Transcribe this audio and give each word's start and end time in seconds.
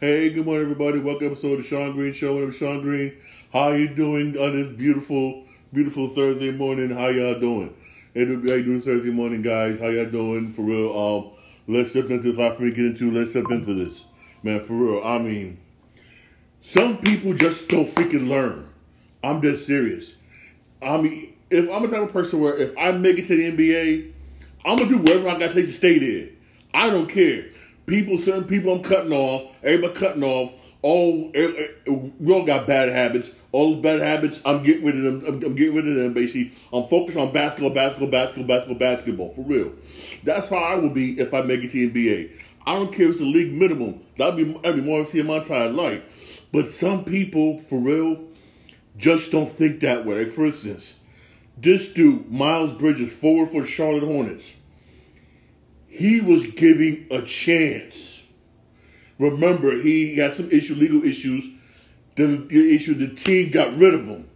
Hey, 0.00 0.30
good 0.30 0.46
morning, 0.46 0.62
everybody. 0.62 1.00
Welcome 1.00 1.26
to 1.26 1.32
episode 1.32 1.54
of 1.54 1.62
the 1.64 1.64
Shawn 1.64 1.90
Green 1.90 2.12
Show. 2.12 2.38
I'm 2.38 2.52
Shawn 2.52 2.82
Green. 2.82 3.16
How 3.52 3.70
you 3.70 3.88
doing 3.88 4.38
on 4.38 4.54
this 4.54 4.76
beautiful, 4.76 5.42
beautiful 5.72 6.08
Thursday 6.08 6.52
morning? 6.52 6.90
How 6.90 7.08
y'all 7.08 7.40
doing? 7.40 7.74
Hey, 8.14 8.26
how 8.26 8.32
you 8.32 8.62
doing 8.62 8.80
Thursday 8.80 9.10
morning, 9.10 9.42
guys? 9.42 9.80
How 9.80 9.88
y'all 9.88 10.08
doing? 10.08 10.52
For 10.52 10.62
real. 10.62 10.96
Um, 10.96 11.30
let's 11.66 11.92
jump 11.92 12.10
into 12.10 12.28
this. 12.28 12.38
Lot 12.38 12.54
for 12.54 12.62
me 12.62 12.70
to 12.70 12.76
get 12.76 12.84
into. 12.84 13.10
Let's 13.10 13.32
jump 13.32 13.50
into 13.50 13.74
this, 13.74 14.04
man. 14.44 14.62
For 14.62 14.74
real. 14.74 15.02
I 15.02 15.18
mean, 15.18 15.58
some 16.60 16.98
people 16.98 17.34
just 17.34 17.66
don't 17.66 17.92
freaking 17.92 18.28
learn. 18.28 18.68
I'm 19.24 19.40
dead 19.40 19.58
serious. 19.58 20.14
I 20.80 20.98
mean, 20.98 21.34
if 21.50 21.68
I'm 21.68 21.82
the 21.82 21.88
type 21.88 22.06
of 22.06 22.12
person 22.12 22.38
where 22.38 22.56
if 22.56 22.78
I 22.78 22.92
make 22.92 23.18
it 23.18 23.26
to 23.26 23.36
the 23.36 23.50
NBA, 23.50 24.12
I'm 24.64 24.78
gonna 24.78 24.90
do 24.90 24.98
whatever 24.98 25.28
I 25.28 25.40
got 25.40 25.48
to 25.48 25.54
take 25.54 25.66
to 25.66 25.72
stay 25.72 25.98
there. 25.98 26.28
I 26.72 26.88
don't 26.88 27.08
care. 27.08 27.46
People, 27.88 28.18
certain 28.18 28.44
people, 28.44 28.74
I'm 28.74 28.82
cutting 28.82 29.12
off. 29.12 29.50
Everybody 29.62 29.98
cutting 29.98 30.22
off. 30.22 30.52
All 30.82 31.32
eh, 31.34 31.68
eh, 31.86 31.90
we 32.20 32.32
all 32.32 32.44
got 32.44 32.66
bad 32.66 32.90
habits. 32.90 33.32
All 33.50 33.76
bad 33.76 34.00
habits, 34.00 34.42
I'm 34.44 34.62
getting 34.62 34.84
rid 34.84 34.96
of 34.96 35.22
them. 35.22 35.42
I'm, 35.42 35.54
getting 35.54 35.74
rid 35.74 35.88
of 35.88 35.94
them. 35.94 36.12
Basically, 36.12 36.52
I'm 36.70 36.86
focused 36.86 37.16
on 37.16 37.32
basketball, 37.32 37.70
basketball, 37.70 38.10
basketball, 38.10 38.46
basketball, 38.46 38.78
basketball. 38.78 39.34
For 39.34 39.40
real, 39.40 39.72
that's 40.22 40.50
how 40.50 40.58
I 40.58 40.74
will 40.76 40.90
be 40.90 41.18
if 41.18 41.32
I 41.32 41.40
make 41.40 41.64
it 41.64 41.72
to 41.72 41.90
the 41.90 42.08
NBA. 42.08 42.30
I 42.66 42.74
don't 42.74 42.92
care 42.92 43.06
if 43.06 43.12
it's 43.12 43.20
the 43.20 43.26
league 43.26 43.54
minimum. 43.54 44.00
That'll 44.18 44.36
be 44.36 44.44
be 44.44 44.82
more 44.82 45.02
than 45.02 45.26
my 45.26 45.38
entire 45.38 45.70
life. 45.70 46.46
But 46.52 46.68
some 46.68 47.04
people, 47.04 47.58
for 47.58 47.78
real, 47.78 48.22
just 48.98 49.32
don't 49.32 49.50
think 49.50 49.80
that 49.80 50.04
way. 50.04 50.24
Like 50.24 50.32
for 50.32 50.44
instance, 50.44 51.00
this 51.56 51.92
dude, 51.94 52.30
Miles 52.30 52.74
Bridges, 52.74 53.12
forward 53.14 53.48
for 53.48 53.64
Charlotte 53.64 54.04
Hornets 54.04 54.57
he 55.88 56.20
was 56.20 56.46
giving 56.46 57.06
a 57.10 57.22
chance. 57.22 58.24
Remember, 59.18 59.72
he 59.72 60.16
had 60.16 60.34
some 60.34 60.50
issue, 60.50 60.74
legal 60.74 61.04
issues. 61.04 61.44
The, 62.16 62.26
the 62.26 62.74
issue, 62.74 62.94
the 62.94 63.08
team 63.08 63.50
got 63.50 63.76
rid 63.76 63.94
of 63.94 64.06
him. 64.06 64.28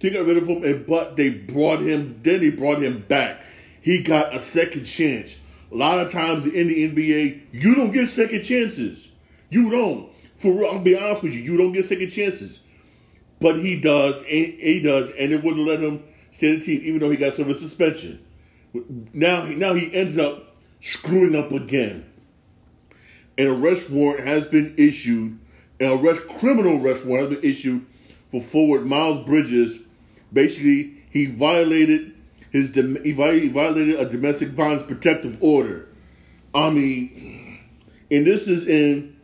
They 0.00 0.10
got 0.10 0.26
rid 0.26 0.36
of 0.36 0.46
him, 0.46 0.62
and 0.62 0.86
but 0.86 1.16
they 1.16 1.30
brought 1.30 1.80
him. 1.80 2.20
Then 2.22 2.40
they 2.40 2.50
brought 2.50 2.82
him 2.82 3.00
back. 3.08 3.40
He 3.80 4.02
got 4.02 4.34
a 4.34 4.40
second 4.40 4.84
chance. 4.84 5.36
A 5.72 5.74
lot 5.74 5.98
of 5.98 6.12
times 6.12 6.44
in 6.44 6.68
the 6.68 6.90
NBA, 6.90 7.40
you 7.52 7.74
don't 7.74 7.90
get 7.90 8.08
second 8.08 8.44
chances. 8.44 9.10
You 9.50 9.70
don't. 9.70 10.10
For 10.36 10.52
real, 10.52 10.70
I'll 10.70 10.78
be 10.80 10.96
honest 10.96 11.22
with 11.22 11.32
you, 11.32 11.40
you 11.40 11.56
don't 11.56 11.72
get 11.72 11.86
second 11.86 12.10
chances. 12.10 12.64
But 13.40 13.56
he 13.56 13.80
does, 13.80 14.18
and 14.22 14.28
he 14.28 14.80
does, 14.80 15.10
and 15.12 15.32
it 15.32 15.42
wouldn't 15.42 15.66
let 15.66 15.80
him 15.80 16.02
stay 16.30 16.50
in 16.50 16.60
the 16.60 16.64
team, 16.64 16.80
even 16.84 17.00
though 17.00 17.10
he 17.10 17.16
got 17.16 17.34
service 17.34 17.60
suspension. 17.60 18.24
Now, 19.12 19.44
now 19.44 19.74
he 19.74 19.92
ends 19.94 20.18
up 20.18 20.43
screwing 20.84 21.34
up 21.34 21.50
again. 21.50 22.04
An 23.38 23.46
arrest 23.46 23.90
warrant 23.90 24.24
has 24.24 24.46
been 24.46 24.74
issued, 24.76 25.38
an 25.80 25.98
arrest 25.98 26.28
criminal 26.28 26.84
arrest 26.84 27.04
warrant 27.04 27.32
has 27.32 27.40
been 27.40 27.50
issued 27.50 27.86
for 28.30 28.40
forward 28.40 28.86
Miles 28.86 29.24
Bridges. 29.24 29.80
Basically, 30.32 31.02
he 31.10 31.26
violated 31.26 32.12
his 32.50 32.74
he 32.74 33.12
violated 33.12 33.98
a 33.98 34.08
domestic 34.08 34.50
violence 34.50 34.82
protective 34.84 35.42
order. 35.42 35.88
I 36.54 36.70
mean, 36.70 37.58
and 38.10 38.26
this 38.26 38.46
is 38.46 38.68
in 38.68 39.16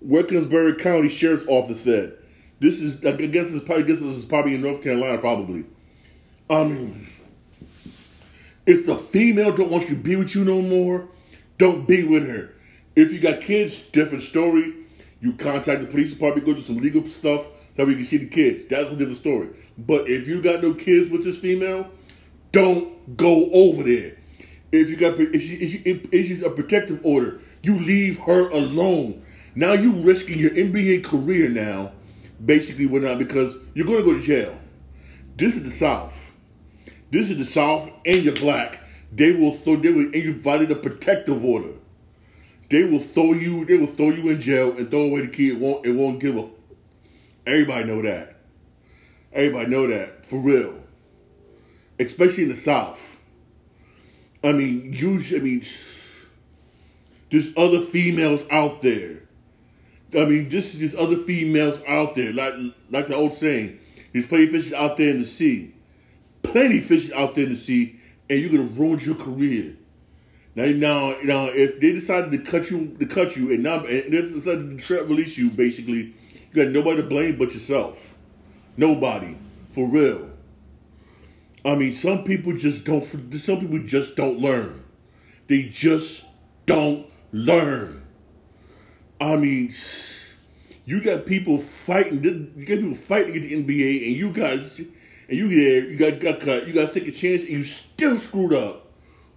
Wilkins-Barre 0.00 0.76
County 0.76 1.08
Sheriff's 1.08 1.46
Office 1.46 1.82
said. 1.82 2.16
This 2.60 2.80
is 2.80 3.04
I 3.04 3.12
guess 3.12 3.52
it's 3.52 3.64
probably 3.64 3.84
I 3.84 3.86
guess 3.88 4.00
this 4.00 4.16
is 4.16 4.24
probably 4.24 4.54
in 4.54 4.62
North 4.62 4.82
Carolina 4.82 5.18
probably. 5.18 5.64
I 6.48 6.64
mean 6.64 7.09
if 8.70 8.86
the 8.86 8.96
female 8.96 9.52
don't 9.52 9.68
want 9.68 9.88
you 9.88 9.96
to 9.96 10.02
be 10.02 10.14
with 10.14 10.32
you 10.32 10.44
no 10.44 10.62
more, 10.62 11.08
don't 11.58 11.88
be 11.88 12.04
with 12.04 12.28
her. 12.28 12.54
If 12.94 13.12
you 13.12 13.18
got 13.18 13.40
kids, 13.40 13.88
different 13.88 14.22
story. 14.22 14.74
You 15.20 15.32
contact 15.32 15.80
the 15.80 15.86
police 15.88 16.12
department, 16.12 16.46
go 16.46 16.54
do 16.54 16.62
some 16.62 16.78
legal 16.78 17.04
stuff 17.08 17.46
so 17.76 17.84
we 17.84 17.96
can 17.96 18.04
see 18.04 18.18
the 18.18 18.28
kids. 18.28 18.66
That's 18.66 18.90
a 18.90 18.96
different 18.96 19.18
story. 19.18 19.48
But 19.76 20.08
if 20.08 20.28
you 20.28 20.40
got 20.40 20.62
no 20.62 20.74
kids 20.74 21.10
with 21.10 21.24
this 21.24 21.38
female, 21.38 21.90
don't 22.52 23.16
go 23.16 23.50
over 23.50 23.82
there. 23.82 24.16
If 24.70 24.88
you 24.88 24.96
got 24.96 25.18
if 25.18 25.42
she, 25.42 25.54
if 25.56 25.70
she 25.72 26.08
issues 26.16 26.42
a 26.44 26.50
protective 26.50 27.00
order, 27.04 27.40
you 27.62 27.76
leave 27.76 28.20
her 28.20 28.48
alone. 28.50 29.22
Now 29.56 29.72
you 29.72 29.90
risking 29.92 30.38
your 30.38 30.52
NBA 30.52 31.04
career 31.04 31.48
now, 31.48 31.90
basically, 32.44 32.86
whatnot 32.86 33.18
because 33.18 33.56
you're 33.74 33.86
going 33.86 33.98
to 33.98 34.04
go 34.04 34.14
to 34.14 34.22
jail. 34.22 34.56
This 35.36 35.56
is 35.56 35.64
the 35.64 35.70
South. 35.70 36.29
This 37.10 37.28
is 37.30 37.38
the 37.38 37.44
South, 37.44 37.90
and 38.06 38.16
you're 38.16 38.34
black. 38.34 38.80
They 39.12 39.32
will 39.32 39.54
throw. 39.54 39.76
They 39.76 39.90
will, 39.90 40.04
and 40.04 40.14
you 40.14 40.34
violated 40.34 40.76
a 40.76 40.80
protective 40.80 41.44
order. 41.44 41.72
They 42.68 42.84
will 42.84 43.00
throw 43.00 43.32
you. 43.32 43.64
They 43.64 43.76
will 43.76 43.88
throw 43.88 44.10
you 44.10 44.28
in 44.30 44.40
jail 44.40 44.76
and 44.76 44.90
throw 44.90 45.02
away 45.02 45.22
the 45.22 45.28
key. 45.28 45.50
It 45.50 45.58
won't. 45.58 45.84
It 45.84 45.92
won't 45.92 46.20
give 46.20 46.38
up. 46.38 46.50
Everybody 47.46 47.84
know 47.84 48.02
that. 48.02 48.36
Everybody 49.32 49.70
know 49.70 49.86
that 49.88 50.24
for 50.24 50.38
real. 50.38 50.80
Especially 51.98 52.44
in 52.44 52.50
the 52.50 52.54
South. 52.54 53.18
I 54.44 54.52
mean, 54.52 54.92
usually. 54.92 55.40
I 55.40 55.42
mean, 55.42 55.64
there's 57.32 57.52
other 57.56 57.80
females 57.80 58.46
out 58.50 58.82
there. 58.82 59.22
I 60.12 60.24
mean, 60.24 60.48
just 60.50 60.78
there's 60.78 60.94
other 60.94 61.16
females 61.16 61.80
out 61.88 62.14
there, 62.14 62.32
like 62.32 62.54
like 62.90 63.08
the 63.08 63.16
old 63.16 63.34
saying, 63.34 63.80
there's 64.12 64.26
plenty 64.26 64.44
of 64.44 64.50
fishes 64.50 64.72
out 64.72 64.96
there 64.96 65.10
in 65.10 65.18
the 65.18 65.26
sea 65.26 65.74
plenty 66.42 66.80
fishes 66.80 67.12
out 67.12 67.34
there 67.34 67.44
in 67.44 67.50
the 67.50 67.56
sea, 67.56 67.96
and 68.28 68.40
you're 68.40 68.50
gonna 68.50 68.80
ruin 68.80 68.98
your 69.00 69.14
career. 69.14 69.74
Now, 70.54 70.64
now, 70.64 71.16
now, 71.22 71.44
if 71.46 71.80
they 71.80 71.92
decided 71.92 72.32
to 72.32 72.50
cut 72.50 72.70
you, 72.70 72.96
to 72.98 73.06
cut 73.06 73.36
you, 73.36 73.52
and 73.52 73.62
now 73.62 73.84
and 73.84 74.12
they 74.12 74.20
decided 74.20 74.78
to 74.78 75.02
release 75.04 75.38
you, 75.38 75.50
basically, 75.50 76.14
you 76.52 76.64
got 76.64 76.68
nobody 76.68 77.02
to 77.02 77.08
blame 77.08 77.36
but 77.36 77.52
yourself. 77.52 78.16
Nobody, 78.76 79.36
for 79.72 79.86
real. 79.86 80.30
I 81.64 81.74
mean, 81.74 81.92
some 81.92 82.24
people 82.24 82.56
just 82.56 82.84
don't. 82.84 83.04
Some 83.04 83.60
people 83.60 83.78
just 83.80 84.16
don't 84.16 84.38
learn. 84.38 84.82
They 85.46 85.64
just 85.64 86.24
don't 86.66 87.06
learn. 87.32 88.02
I 89.20 89.36
mean, 89.36 89.72
you 90.84 91.00
got 91.00 91.26
people 91.26 91.58
fighting. 91.58 92.24
You 92.24 92.64
got 92.64 92.78
people 92.78 92.94
fighting 92.94 93.34
to 93.34 93.40
get 93.40 93.48
the 93.48 93.62
NBA, 93.64 94.06
and 94.06 94.16
you 94.16 94.32
guys 94.32 94.80
and 95.30 95.38
you 95.38 95.48
get 95.48 95.56
there, 95.56 95.90
you 95.90 95.96
got 95.96 96.20
got 96.20 96.40
cut, 96.40 96.66
you 96.66 96.74
got 96.74 96.90
to 96.90 97.00
take 97.00 97.08
a 97.08 97.12
chance, 97.12 97.42
and 97.42 97.50
you 97.50 97.62
still 97.62 98.18
screwed 98.18 98.52
up 98.52 98.90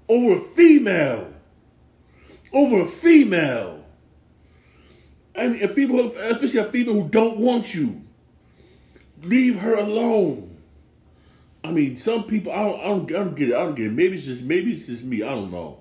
over 0.10 0.38
a 0.38 0.42
female, 0.56 1.32
over 2.52 2.82
a 2.82 2.88
female. 2.88 3.86
I 5.36 5.48
mean, 5.48 5.64
a 5.64 5.68
female, 5.68 6.12
especially 6.16 6.60
a 6.60 6.66
female 6.66 6.96
who 6.96 7.10
don't 7.10 7.38
want 7.38 7.76
you, 7.76 8.02
leave 9.22 9.60
her 9.60 9.76
alone. 9.76 10.58
I 11.64 11.72
mean, 11.72 11.96
some 11.96 12.24
people, 12.24 12.52
I 12.52 12.64
don't, 12.64 12.80
I 12.80 12.84
don't, 12.88 13.12
I 13.12 13.14
don't 13.14 13.36
get 13.36 13.50
it. 13.50 13.56
I 13.56 13.60
don't 13.60 13.76
get 13.76 13.86
it. 13.88 13.94
Maybe 13.94 14.18
it's 14.18 14.26
just, 14.26 14.44
maybe 14.44 14.74
it's 14.74 14.88
just 14.88 15.04
me. 15.04 15.22
I 15.22 15.30
don't 15.30 15.52
know. 15.52 15.80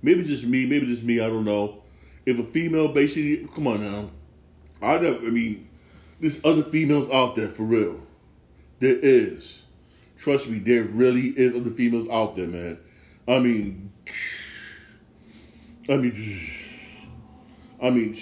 Maybe 0.00 0.20
it's 0.20 0.30
just 0.30 0.46
me. 0.46 0.64
Maybe 0.64 0.86
it's 0.86 1.00
just 1.00 1.04
me. 1.04 1.20
I 1.20 1.26
don't 1.26 1.44
know. 1.44 1.82
If 2.24 2.38
a 2.38 2.44
female 2.44 2.88
basically, 2.88 3.48
come 3.52 3.66
on 3.66 3.82
now. 3.82 4.10
I 4.80 4.98
know. 4.98 5.18
I 5.18 5.30
mean, 5.30 5.68
there's 6.20 6.42
other 6.44 6.62
females 6.62 7.10
out 7.10 7.36
there 7.36 7.48
for 7.48 7.64
real. 7.64 8.00
There 8.80 8.96
is. 8.96 9.62
Trust 10.18 10.48
me, 10.48 10.58
there 10.58 10.82
really 10.82 11.28
is 11.28 11.54
other 11.54 11.70
females 11.70 12.08
out 12.10 12.36
there, 12.36 12.46
man. 12.46 12.78
I 13.28 13.38
mean, 13.38 13.92
I 15.88 15.96
mean, 15.96 16.50
I 17.80 17.90
mean, 17.90 18.18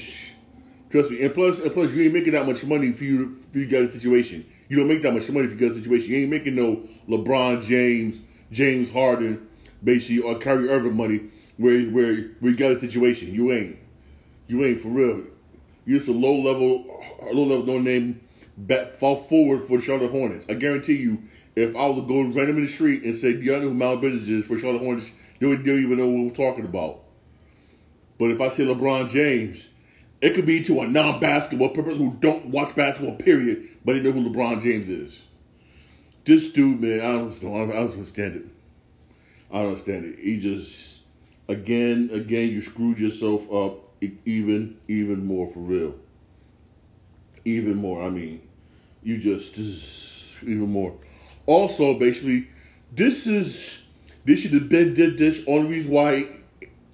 trust 0.91 1.11
me. 1.11 1.23
And 1.23 1.33
plus, 1.33 1.61
and 1.61 1.73
plus, 1.73 1.93
you 1.93 2.05
ain't 2.05 2.15
making 2.15 2.33
that 2.33 2.47
much 2.47 2.65
money 2.65 2.93
for 2.93 3.05
you 3.05 3.37
for 3.53 3.59
you 3.59 3.67
got 3.67 3.83
a 3.83 3.89
situation. 3.89 4.45
You 4.69 4.77
don't 4.77 4.89
make 4.89 5.03
that 5.03 5.15
much 5.15 5.29
money 5.31 5.47
if 5.47 5.53
you 5.53 5.69
got 5.69 5.77
a 5.77 5.81
situation. 5.81 6.11
You 6.11 6.19
ain't 6.19 6.31
making 6.31 6.57
no 6.57 6.83
LeBron 7.09 7.65
James, 7.65 8.17
James 8.53 8.91
Harden, 8.91 9.49
basically, 9.83 10.21
or 10.21 10.39
Kyrie 10.39 10.69
Irving 10.69 10.97
money 10.97 11.21
where 11.57 11.83
where 11.87 12.15
where 12.41 12.53
you 12.53 12.57
got 12.57 12.73
a 12.73 12.79
situation. 12.79 13.35
You 13.35 13.53
ain't. 13.53 13.77
You 14.47 14.65
ain't 14.65 14.81
for 14.81 14.89
real. 14.89 15.25
You're 15.85 15.99
just 15.99 16.11
a 16.11 16.13
low 16.13 16.35
level, 16.35 17.03
low 17.33 17.45
level, 17.45 17.67
no 17.67 17.79
name 17.79 18.21
bet 18.67 18.99
fall 18.99 19.17
forward 19.17 19.67
for 19.67 19.79
the 19.79 19.83
Charlotte 19.83 20.11
Hornets. 20.11 20.47
I 20.49 20.55
guarantee 20.55 20.97
you, 20.97 21.23
if 21.55 21.75
I 21.77 21.87
was 21.87 21.97
to 21.97 22.07
go 22.07 22.23
random 22.23 22.59
in 22.59 22.67
the 22.67 22.69
street 22.69 23.05
and 23.05 23.15
say, 23.15 23.33
"Do 23.35 23.41
you 23.41 23.53
know 23.53 23.61
who 23.61 23.75
Miles 23.75 24.01
Bridges 24.01 24.29
is 24.29 24.47
for 24.47 24.59
Charlotte 24.59 24.83
Hornets?" 24.83 25.11
They 25.39 25.47
would 25.47 25.65
not 25.65 25.73
even 25.73 25.99
know 25.99 26.09
what 26.09 26.25
we're 26.25 26.47
talking 26.51 26.65
about. 26.65 27.05
But 28.19 28.33
if 28.33 28.41
I 28.41 28.49
say 28.49 28.65
LeBron 28.65 29.09
James, 29.09 29.69
it 30.21 30.35
could 30.35 30.47
be 30.47 30.65
to 30.65 30.81
a 30.81 30.89
non-basketball 30.89 31.71
person 31.71 31.97
who 31.97 32.17
don't 32.21 32.47
watch 32.47 32.75
basketball, 32.75 33.15
period, 33.15 33.63
but 33.85 33.93
they 33.93 34.03
know 34.03 34.11
who 34.11 34.29
LeBron 34.29 34.61
James 34.63 34.89
is. 34.89 35.25
This 36.25 36.53
dude, 36.53 36.81
man, 36.81 37.01
I 37.01 37.13
don't, 37.13 37.33
I 37.33 37.73
don't 37.73 37.93
understand 37.93 38.37
it. 38.37 38.45
I 39.51 39.61
don't 39.61 39.69
understand 39.69 40.05
it. 40.07 40.19
He 40.19 40.41
just, 40.41 41.03
again, 41.47 42.11
again, 42.13 42.51
you 42.51 42.61
screwed 42.61 42.99
yourself 42.99 43.51
up 43.53 43.85
even, 44.25 44.77
even 44.89 45.25
more 45.25 45.47
for 45.49 45.61
real. 45.61 45.95
Even 47.45 47.77
more. 47.77 48.03
I 48.03 48.11
mean, 48.11 48.43
you 49.09 49.17
just 49.17 49.57
even 50.43 50.69
more. 50.69 50.95
Also, 51.47 51.99
basically, 51.99 52.49
this 52.93 53.27
is 53.27 53.83
this 54.27 54.41
should 54.41 54.53
have 54.53 54.69
been 54.69 54.93
did 54.93 55.17
this. 55.17 55.43
Only 55.47 55.71
reason 55.71 55.91
why, 55.91 56.27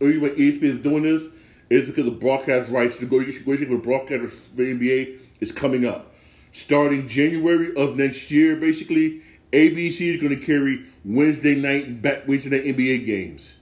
only 0.00 0.30
ESPN 0.30 0.62
is 0.62 0.78
doing 0.78 1.02
this 1.02 1.24
is 1.70 1.86
because 1.86 2.04
the 2.04 2.12
broadcast 2.12 2.70
rights 2.70 3.00
negotiate 3.00 3.44
with 3.46 3.84
broadcasters 3.84 4.30
for 4.30 4.56
the 4.56 4.74
NBA 4.74 5.18
is 5.40 5.50
coming 5.50 5.86
up. 5.86 6.14
Starting 6.52 7.08
January 7.08 7.74
of 7.74 7.96
next 7.96 8.30
year, 8.30 8.54
basically, 8.54 9.22
ABC 9.50 10.14
is 10.14 10.20
going 10.20 10.38
to 10.38 10.46
carry 10.46 10.84
Wednesday 11.04 11.56
night 11.56 12.00
back 12.00 12.28
Wednesday 12.28 12.50
night 12.50 12.76
NBA 12.76 13.06
games. 13.06 13.56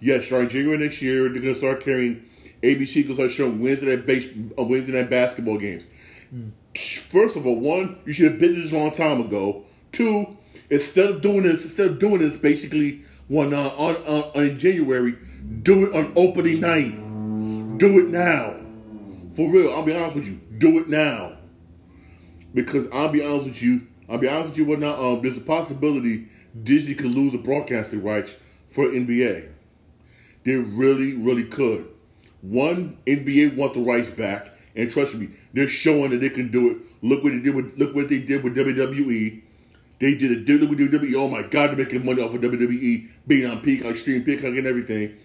Yes, 0.00 0.26
starting 0.26 0.48
January 0.48 0.78
next 0.78 1.00
year, 1.00 1.28
they're 1.28 1.40
going 1.40 1.54
to 1.54 1.58
start 1.58 1.84
carrying 1.84 2.28
ABC 2.62 2.94
going 3.04 3.08
to 3.08 3.14
start 3.14 3.30
showing 3.30 3.62
Wednesday 3.62 3.94
night 3.94 4.06
base, 4.06 4.28
uh, 4.58 4.64
Wednesday 4.64 4.92
night 4.92 5.08
basketball 5.08 5.58
games. 5.58 5.84
First 6.76 7.36
of 7.36 7.46
all, 7.46 7.60
one, 7.60 7.98
you 8.06 8.12
should 8.12 8.32
have 8.32 8.40
been 8.40 8.54
this 8.54 8.72
a 8.72 8.78
long 8.78 8.92
time 8.92 9.20
ago. 9.20 9.64
Two, 9.92 10.36
instead 10.70 11.10
of 11.10 11.20
doing 11.20 11.42
this, 11.42 11.64
instead 11.64 11.86
of 11.86 11.98
doing 11.98 12.18
this, 12.18 12.36
basically 12.36 13.02
when 13.28 13.52
uh, 13.52 13.68
on, 13.76 13.96
on 13.96 14.58
January, 14.58 15.16
do 15.62 15.86
it 15.86 15.94
on 15.94 16.12
opening 16.16 16.60
night. 16.60 17.78
Do 17.78 17.98
it 17.98 18.08
now. 18.08 18.56
For 19.34 19.50
real, 19.50 19.72
I'll 19.72 19.84
be 19.84 19.94
honest 19.94 20.16
with 20.16 20.26
you. 20.26 20.40
Do 20.58 20.78
it 20.78 20.88
now. 20.88 21.36
Because 22.54 22.88
I'll 22.92 23.08
be 23.08 23.24
honest 23.24 23.46
with 23.46 23.62
you, 23.62 23.86
I'll 24.08 24.18
be 24.18 24.28
honest 24.28 24.50
with 24.50 24.58
you, 24.58 24.64
what 24.66 24.78
now? 24.78 25.00
Um, 25.00 25.22
there's 25.22 25.38
a 25.38 25.40
possibility 25.40 26.28
Disney 26.62 26.94
could 26.94 27.14
lose 27.14 27.32
the 27.32 27.38
broadcasting 27.38 28.02
rights 28.02 28.32
for 28.68 28.86
NBA. 28.86 29.48
They 30.44 30.56
really, 30.56 31.14
really 31.14 31.44
could. 31.44 31.88
One, 32.42 32.98
NBA 33.06 33.56
want 33.56 33.74
the 33.74 33.80
rights 33.80 34.10
back, 34.10 34.51
and 34.74 34.90
trust 34.90 35.14
me, 35.14 35.28
they're 35.52 35.68
showing 35.68 36.10
that 36.10 36.18
they 36.18 36.30
can 36.30 36.50
do 36.50 36.70
it. 36.70 36.78
Look 37.02 37.22
what 37.22 37.32
they 37.32 37.40
did 37.40 37.54
with 37.54 37.78
look 37.78 37.94
what 37.94 38.08
they 38.08 38.20
did 38.20 38.42
with 38.42 38.56
WWE. 38.56 39.42
They 39.98 40.14
did 40.14 40.48
it. 40.48 40.60
Look 40.60 40.70
with 40.70 40.78
WWE. 40.78 41.14
Oh 41.14 41.28
my 41.28 41.42
God, 41.42 41.70
they're 41.70 41.76
making 41.76 42.04
money 42.04 42.22
off 42.22 42.34
of 42.34 42.40
WWE 42.40 43.08
being 43.26 43.50
on 43.50 43.60
Peacock, 43.60 43.96
stream 43.96 44.24
Peacock, 44.24 44.46
and 44.46 44.66
everything. 44.66 45.16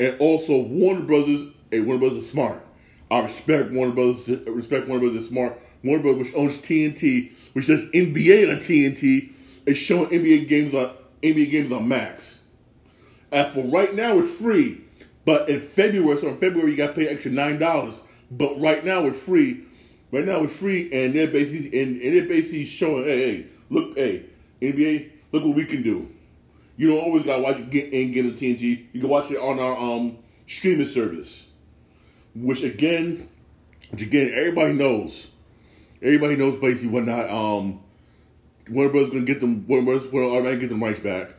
And 0.00 0.18
also, 0.18 0.58
Warner 0.58 1.02
Brothers. 1.02 1.46
Hey, 1.70 1.80
Warner 1.80 2.00
Brothers 2.00 2.18
is 2.18 2.30
smart. 2.30 2.64
I 3.10 3.20
respect 3.20 3.70
Warner 3.72 3.92
Brothers. 3.92 4.28
Respect 4.28 4.88
Warner 4.88 5.04
Brothers 5.04 5.24
is 5.24 5.28
smart. 5.28 5.60
Warner 5.84 6.02
Brothers, 6.02 6.24
which 6.24 6.34
owns 6.34 6.58
TNT, 6.58 7.32
which 7.52 7.66
does 7.66 7.88
NBA 7.90 8.50
on 8.50 8.56
TNT, 8.58 9.32
is 9.66 9.78
showing 9.78 10.08
NBA 10.08 10.48
games 10.48 10.74
on 10.74 10.90
NBA 11.22 11.50
games 11.50 11.72
on 11.72 11.86
Max. 11.86 12.40
And 13.30 13.52
for 13.52 13.64
right 13.64 13.94
now, 13.94 14.18
it's 14.18 14.34
free. 14.38 14.80
But 15.24 15.48
in 15.48 15.60
February, 15.60 16.20
so 16.20 16.28
in 16.28 16.38
February, 16.38 16.70
you 16.70 16.76
got 16.76 16.88
to 16.88 16.92
pay 16.94 17.08
extra 17.08 17.30
nine 17.30 17.58
dollars. 17.58 17.96
But 18.30 18.60
right 18.60 18.84
now, 18.84 19.04
it's 19.06 19.18
free. 19.18 19.64
Right 20.12 20.24
now, 20.24 20.42
it's 20.44 20.56
free, 20.56 20.90
and 20.92 21.14
they're 21.14 21.26
basically 21.26 21.80
and, 21.80 22.00
and 22.00 22.16
they're 22.16 22.28
basically 22.28 22.64
showing, 22.64 23.04
hey, 23.04 23.18
hey, 23.18 23.46
look, 23.70 23.96
hey, 23.96 24.24
NBA, 24.62 25.10
look 25.32 25.44
what 25.44 25.56
we 25.56 25.64
can 25.64 25.82
do. 25.82 26.08
You 26.76 26.88
don't 26.88 27.00
always 27.00 27.24
gotta 27.24 27.42
watch 27.42 27.56
it 27.56 27.70
get 27.70 27.92
and 27.92 28.12
get 28.12 28.24
on 28.24 28.32
TNT. 28.32 28.86
You 28.92 29.00
can 29.00 29.08
watch 29.08 29.30
it 29.30 29.38
on 29.38 29.58
our 29.58 29.76
um 29.76 30.18
streaming 30.46 30.86
service, 30.86 31.46
which 32.34 32.62
again, 32.62 33.28
which 33.90 34.02
again, 34.02 34.32
everybody 34.34 34.74
knows. 34.74 35.28
Everybody 36.02 36.36
knows 36.36 36.60
basically 36.60 36.88
what 36.88 37.04
not. 37.04 37.28
Um, 37.30 37.80
Warner 38.68 38.90
Brothers 38.90 39.10
gonna 39.10 39.24
get 39.24 39.40
them. 39.40 39.66
Warner 39.66 39.84
Brothers 39.84 40.12
will 40.12 40.30
automatically 40.30 40.60
get 40.60 40.68
them 40.70 40.82
rights 40.82 41.00
back 41.00 41.30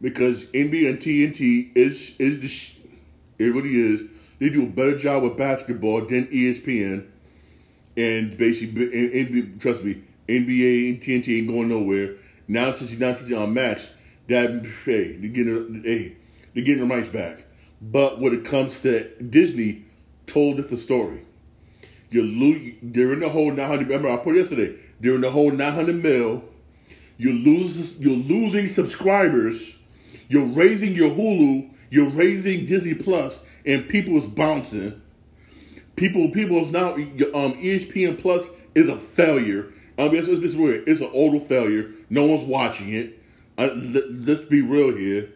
because 0.00 0.44
NBA 0.46 0.88
and 0.88 0.98
TNT 0.98 1.76
is 1.76 2.16
is 2.18 2.40
the. 2.40 2.48
Sh- 2.48 2.74
it 3.38 3.54
really 3.54 3.74
is. 3.74 4.10
They 4.38 4.50
do 4.50 4.64
a 4.64 4.66
better 4.66 4.96
job 4.96 5.22
with 5.22 5.36
basketball 5.36 6.02
than 6.02 6.26
ESPN, 6.28 7.06
and 7.96 8.38
basically, 8.38 8.84
and, 8.84 9.34
and, 9.34 9.60
trust 9.60 9.82
me, 9.82 10.02
NBA 10.28 10.90
and 10.90 11.00
TNT 11.00 11.38
ain't 11.38 11.48
going 11.48 11.68
nowhere. 11.68 12.14
Now 12.46 12.72
since 12.72 12.92
you 12.92 12.98
now 12.98 13.12
since 13.12 13.28
you're 13.28 13.40
on 13.40 13.52
Max, 13.52 13.90
that 14.28 14.64
hey, 14.84 15.12
they're 15.16 15.30
getting 15.30 15.82
hey, 15.84 16.16
they're 16.54 16.64
getting 16.64 16.88
the 16.88 16.94
rights 16.94 17.08
back. 17.08 17.44
But 17.80 18.20
when 18.20 18.32
it 18.34 18.44
comes 18.44 18.80
to 18.82 19.08
Disney, 19.22 19.84
told 20.26 20.56
different 20.56 20.80
story. 20.80 21.22
You're 22.10 22.24
they're 22.82 23.12
in 23.12 23.20
the 23.20 23.28
hole 23.28 23.50
900. 23.50 23.86
Remember, 23.86 24.08
I 24.08 24.16
put 24.16 24.34
it 24.36 24.40
yesterday. 24.40 24.76
They're 25.00 25.14
in 25.14 25.20
the 25.20 25.30
hole 25.30 25.50
900 25.50 25.94
mil. 25.96 26.44
You're 27.16 27.34
losing. 27.34 28.02
You're 28.02 28.16
losing 28.16 28.68
subscribers. 28.68 29.78
You're 30.28 30.46
raising 30.46 30.94
your 30.94 31.10
Hulu. 31.10 31.70
You're 31.90 32.10
raising 32.10 32.66
Disney 32.66 32.94
Plus, 32.94 33.42
and 33.66 33.88
people 33.88 34.16
is 34.16 34.26
bouncing. 34.26 35.00
People, 35.96 36.30
people 36.30 36.64
is 36.64 36.68
now. 36.68 36.94
Um, 36.94 37.54
ESPN 37.54 38.18
Plus 38.18 38.48
is 38.74 38.88
a 38.88 38.96
failure. 38.96 39.72
I 39.98 40.04
mean, 40.04 40.16
it's, 40.16 40.28
it's 40.28 40.54
weird. 40.54 40.88
It's 40.88 41.00
an 41.00 41.10
total 41.12 41.40
failure. 41.40 41.90
No 42.08 42.24
one's 42.26 42.46
watching 42.46 42.92
it. 42.92 43.18
Uh, 43.58 43.70
let, 43.74 44.38
us 44.38 44.44
be 44.44 44.62
real 44.62 44.96
here. 44.96 45.30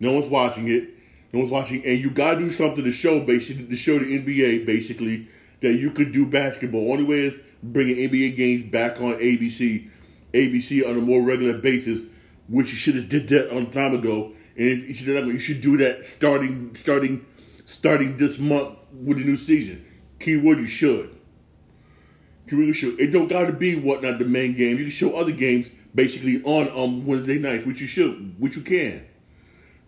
No 0.00 0.12
one's 0.12 0.26
watching 0.26 0.68
it. 0.68 0.88
No 1.32 1.40
one's 1.40 1.52
watching, 1.52 1.84
and 1.86 2.00
you 2.00 2.10
gotta 2.10 2.40
do 2.40 2.50
something 2.50 2.82
to 2.82 2.90
show 2.90 3.20
basically 3.20 3.66
to 3.66 3.76
show 3.76 4.00
the 4.00 4.18
NBA 4.18 4.66
basically 4.66 5.28
that 5.60 5.74
you 5.74 5.92
could 5.92 6.10
do 6.10 6.26
basketball. 6.26 6.90
Only 6.90 7.04
way 7.04 7.20
is 7.20 7.38
bringing 7.62 7.96
NBA 7.96 8.36
games 8.36 8.64
back 8.64 9.00
on 9.00 9.14
ABC, 9.14 9.88
ABC 10.34 10.88
on 10.88 10.96
a 10.96 11.00
more 11.00 11.22
regular 11.22 11.56
basis, 11.58 12.02
which 12.48 12.72
you 12.72 12.76
should 12.76 12.96
have 12.96 13.08
did 13.08 13.28
that 13.28 13.54
on 13.54 13.70
time 13.70 13.94
ago. 13.94 14.32
And 14.56 14.82
you 14.88 14.94
should 14.94 15.26
you 15.26 15.38
should 15.38 15.60
do 15.60 15.76
that 15.78 16.04
starting 16.04 16.74
starting 16.74 17.24
starting 17.64 18.16
this 18.16 18.38
month 18.38 18.76
with 18.92 19.18
the 19.18 19.24
new 19.24 19.36
season. 19.36 19.84
Keyword 20.18 20.58
you 20.58 20.66
should. 20.66 21.16
Keyword 22.48 22.66
you 22.66 22.74
should. 22.74 23.00
It 23.00 23.12
don't 23.12 23.28
gotta 23.28 23.52
be 23.52 23.76
whatnot 23.76 24.18
the 24.18 24.24
main 24.24 24.54
game. 24.54 24.76
You 24.76 24.84
can 24.84 24.90
show 24.90 25.14
other 25.14 25.32
games 25.32 25.70
basically 25.94 26.42
on 26.42 26.68
um 26.68 27.06
Wednesday 27.06 27.38
nights, 27.38 27.66
which 27.66 27.80
you 27.80 27.86
should, 27.86 28.34
which 28.38 28.56
you 28.56 28.62
can. 28.62 29.06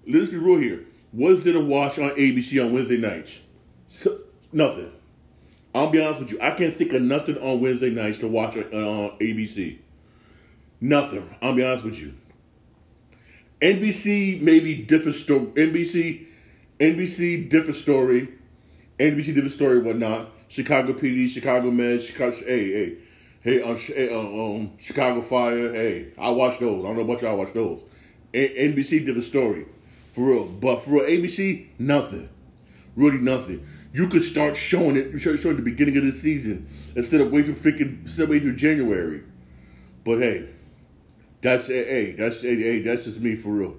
Let's 0.06 0.30
be 0.30 0.36
real 0.36 0.58
here. 0.58 0.86
What's 1.12 1.44
there 1.44 1.52
to 1.52 1.60
watch 1.60 1.98
on 1.98 2.10
ABC 2.10 2.64
on 2.64 2.72
Wednesday 2.72 2.96
nights? 2.96 3.40
So, 3.86 4.18
nothing. 4.52 4.90
I'll 5.74 5.90
be 5.90 6.02
honest 6.02 6.20
with 6.20 6.32
you. 6.32 6.40
I 6.40 6.52
can't 6.52 6.74
think 6.74 6.92
of 6.92 7.02
nothing 7.02 7.36
on 7.38 7.60
Wednesday 7.60 7.90
nights 7.90 8.18
to 8.20 8.28
watch 8.28 8.56
on 8.56 8.64
uh, 8.64 9.16
ABC. 9.20 9.78
Nothing. 10.80 11.34
I'll 11.40 11.54
be 11.54 11.64
honest 11.64 11.84
with 11.84 11.98
you. 11.98 12.14
NBC 13.62 14.40
maybe 14.40 14.74
different 14.74 15.16
story. 15.16 15.46
NBC, 15.46 16.26
NBC 16.78 17.48
different 17.48 17.76
story. 17.76 18.28
NBC 18.98 19.26
different 19.26 19.52
story, 19.52 19.78
whatnot. 19.78 20.30
Chicago 20.48 20.92
PD, 20.92 21.28
Chicago 21.28 21.70
Med, 21.70 22.02
Chicago. 22.02 22.36
Hey, 22.36 22.72
hey, 22.72 22.96
hey, 23.40 23.62
um, 23.62 23.76
hey 23.76 24.14
um, 24.14 24.40
um, 24.40 24.72
Chicago 24.78 25.22
Fire. 25.22 25.72
Hey, 25.72 26.12
I 26.18 26.30
watch 26.30 26.58
those. 26.58 26.84
I 26.84 26.88
don't 26.88 26.96
know 26.96 27.02
about 27.02 27.22
y'all 27.22 27.38
watch 27.38 27.54
those. 27.54 27.84
A- 28.34 28.68
NBC 28.68 29.06
different 29.06 29.24
story, 29.24 29.64
for 30.12 30.24
real. 30.24 30.44
But 30.46 30.82
for 30.82 30.90
real, 30.90 31.04
ABC 31.04 31.68
nothing. 31.78 32.28
Really 32.94 33.18
nothing 33.18 33.66
you 33.92 34.08
could 34.08 34.24
start 34.24 34.56
showing 34.56 34.96
it, 34.96 35.10
You 35.10 35.18
start 35.18 35.40
showing 35.40 35.56
the 35.56 35.62
beginning 35.62 35.96
of 35.98 36.04
the 36.04 36.12
season 36.12 36.66
instead 36.96 37.20
of 37.20 37.30
waiting 37.30 37.54
for 37.54 37.70
freaking 37.70 38.00
instead 38.02 38.24
of 38.24 38.30
waiting 38.30 38.48
through 38.48 38.56
January. 38.56 39.22
But 40.04 40.20
hey, 40.20 40.48
that's 41.42 41.66
hey, 41.66 42.12
that's 42.12 42.42
hey, 42.42 42.82
that's 42.82 43.04
just 43.04 43.20
me 43.20 43.34
for 43.34 43.50
real. 43.50 43.76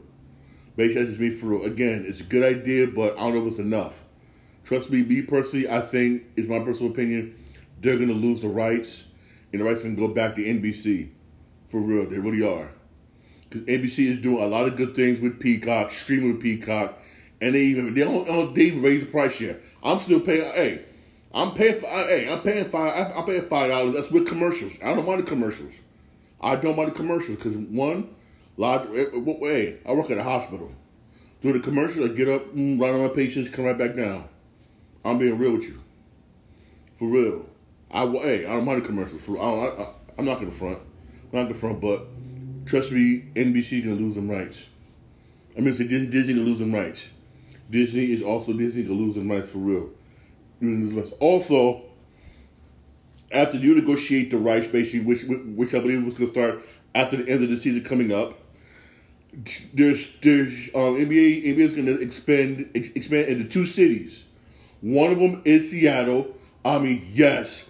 Basically, 0.76 1.02
that's 1.04 1.18
just 1.18 1.22
me 1.22 1.30
for 1.30 1.48
real. 1.48 1.64
Again, 1.64 2.04
it's 2.08 2.20
a 2.20 2.24
good 2.24 2.44
idea, 2.44 2.88
but 2.88 3.14
I 3.18 3.22
don't 3.22 3.36
know 3.36 3.42
if 3.42 3.54
it's 3.54 3.60
enough. 3.60 4.02
Trust 4.66 4.90
me, 4.90 5.02
me 5.02 5.22
personally, 5.22 5.70
I 5.70 5.82
think 5.82 6.24
it's 6.36 6.48
my 6.48 6.60
personal 6.60 6.92
opinion. 6.92 7.42
They're 7.80 7.98
gonna 7.98 8.14
lose 8.14 8.42
the 8.42 8.50
rights, 8.50 9.06
and 9.52 9.62
the 9.62 9.66
rights 9.66 9.82
can 9.82 9.96
go 9.96 10.10
back 10.10 10.36
to 10.36 10.42
NBC. 10.42 11.10
For 11.70 11.80
real, 11.80 12.08
they 12.08 12.20
really 12.20 12.46
are. 12.46 12.70
Because 13.50 13.66
NBC 13.68 14.08
is 14.08 14.20
doing 14.20 14.44
a 14.44 14.48
lot 14.48 14.68
of 14.68 14.76
good 14.76 14.96
things 14.96 15.20
with 15.22 15.40
Peacock, 15.40 15.92
streaming 15.92 16.34
with 16.34 16.42
Peacock, 16.42 17.00
and 17.40 17.56
they 17.56 17.62
even 17.62 17.94
they 17.94 18.02
don't 18.02 18.54
they 18.54 18.72
raise 18.72 19.02
the 19.02 19.06
price 19.06 19.40
yet. 19.40 19.62
I'm 19.82 20.00
still 20.00 20.20
paying. 20.20 20.44
Hey, 20.54 20.82
I'm 21.34 21.54
paying 21.54 21.80
for. 21.80 21.88
Hey, 21.88 22.30
I'm 22.30 22.42
paying 22.42 22.70
five. 22.70 23.14
I'm 23.16 23.26
paying 23.26 23.48
five 23.48 23.70
dollars. 23.70 23.94
That's 23.96 24.12
with 24.12 24.28
commercials. 24.28 24.74
I 24.84 24.94
don't 24.94 25.06
mind 25.06 25.24
the 25.24 25.28
commercials. 25.28 25.76
I 26.44 26.58
don't 26.58 26.76
mind 26.76 26.92
the 26.92 26.96
commercials 26.96 27.38
because 27.38 27.56
one, 27.56 28.14
lot. 28.58 28.88
Eh, 28.94 29.06
eh, 29.14 29.34
hey, 29.40 29.78
I 29.86 29.94
work 29.94 30.12
at 30.12 30.18
a 30.18 30.24
hospital. 30.24 30.72
Do 31.42 31.54
the 31.54 31.60
commercials. 31.60 32.12
I 32.12 32.14
get 32.14 32.28
up, 32.28 32.54
mm, 32.54 32.80
run 32.80 32.96
on 32.96 33.02
my 33.02 33.08
patients, 33.08 33.50
come 33.50 33.66
right 33.66 33.78
back 33.78 33.96
down. 33.96 34.28
I'm 35.06 35.18
being 35.18 35.38
real 35.38 35.54
with 35.54 35.64
you. 35.64 35.82
For 36.96 37.08
real. 37.08 37.46
I 37.90 38.06
hey, 38.08 38.46
I 38.46 38.54
don't 38.54 38.66
mind 38.66 38.84
the 38.84 38.86
commercials. 38.86 39.22
For 39.22 39.38
I, 39.38 39.44
I, 39.44 39.94
I'm 40.18 40.26
not 40.26 40.40
gonna 40.40 40.52
front. 40.52 40.80
I'm 41.32 41.40
not 41.40 41.44
gonna 41.44 41.56
front, 41.56 41.80
but 41.80 42.06
trust 42.66 42.92
me, 42.92 43.26
NBC 43.36 43.84
gonna 43.84 43.96
lose 43.96 44.16
them 44.16 44.30
rights. 44.30 44.66
I 45.58 45.62
mean, 45.62 45.76
say 45.76 45.88
Disney, 45.88 46.08
Disney 46.08 46.34
gonna 46.34 46.46
lose 46.46 46.60
them 46.60 46.74
rights. 46.74 47.06
Disney 47.70 48.12
is 48.12 48.22
also 48.22 48.54
Disney 48.54 48.84
to 48.84 48.94
lose 48.94 49.16
the 49.16 49.22
rights 49.22 49.50
for 49.50 49.60
real. 49.60 49.90
Also, 51.20 51.84
after 53.34 53.58
you 53.58 53.76
negotiate 53.76 54.32
the 54.32 54.38
rights, 54.38 54.68
basically, 54.68 55.02
which 55.02 55.24
which 55.24 55.74
I 55.74 55.80
believe 55.80 56.04
was 56.04 56.14
going 56.14 56.28
to 56.28 56.32
start 56.32 56.64
after 56.96 57.18
the 57.18 57.30
end 57.30 57.44
of 57.44 57.50
the 57.50 57.58
season 57.58 57.84
coming 57.84 58.12
up, 58.12 58.40
there's 59.74 60.18
there's 60.20 60.70
um, 60.76 60.96
NBA 60.96 61.46
NBA 61.46 61.58
is 61.58 61.74
going 61.74 61.86
to 61.86 62.00
expand 62.02 62.70
expand 62.74 63.28
into 63.28 63.46
two 63.46 63.66
cities. 63.66 64.24
One 64.82 65.12
of 65.12 65.20
them 65.20 65.42
is 65.46 65.72
Seattle. 65.72 66.36
I 66.66 66.80
mean, 66.80 67.08
yes, 67.12 67.70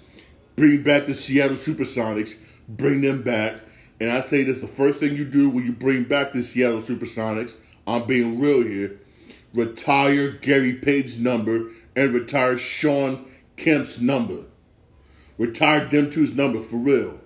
bring 0.56 0.84
back 0.84 1.06
the 1.06 1.16
Seattle 1.16 1.58
Supersonics, 1.58 2.36
bring 2.68 3.02
them 3.02 3.22
back. 3.22 3.56
And 4.02 4.12
I 4.12 4.22
say 4.22 4.44
that's 4.44 4.62
the 4.62 4.68
first 4.68 5.00
thing 5.00 5.16
you 5.16 5.24
do 5.24 5.50
when 5.50 5.66
you 5.66 5.72
bring 5.72 6.04
back 6.04 6.34
the 6.34 6.44
Seattle 6.44 6.82
Supersonics. 6.82 7.54
I'm 7.88 8.06
being 8.06 8.40
real 8.40 8.64
here 8.64 9.00
retire 9.54 10.32
Gary 10.32 10.74
Payton's 10.74 11.20
number 11.20 11.70
and 11.96 12.14
retire 12.14 12.58
Shawn 12.58 13.26
Kemp's 13.56 14.00
number. 14.00 14.46
Retire 15.44 15.86
them 15.88 16.10
two's 16.10 16.34
number 16.34 16.62
for 16.62 16.78
real. 16.78 17.20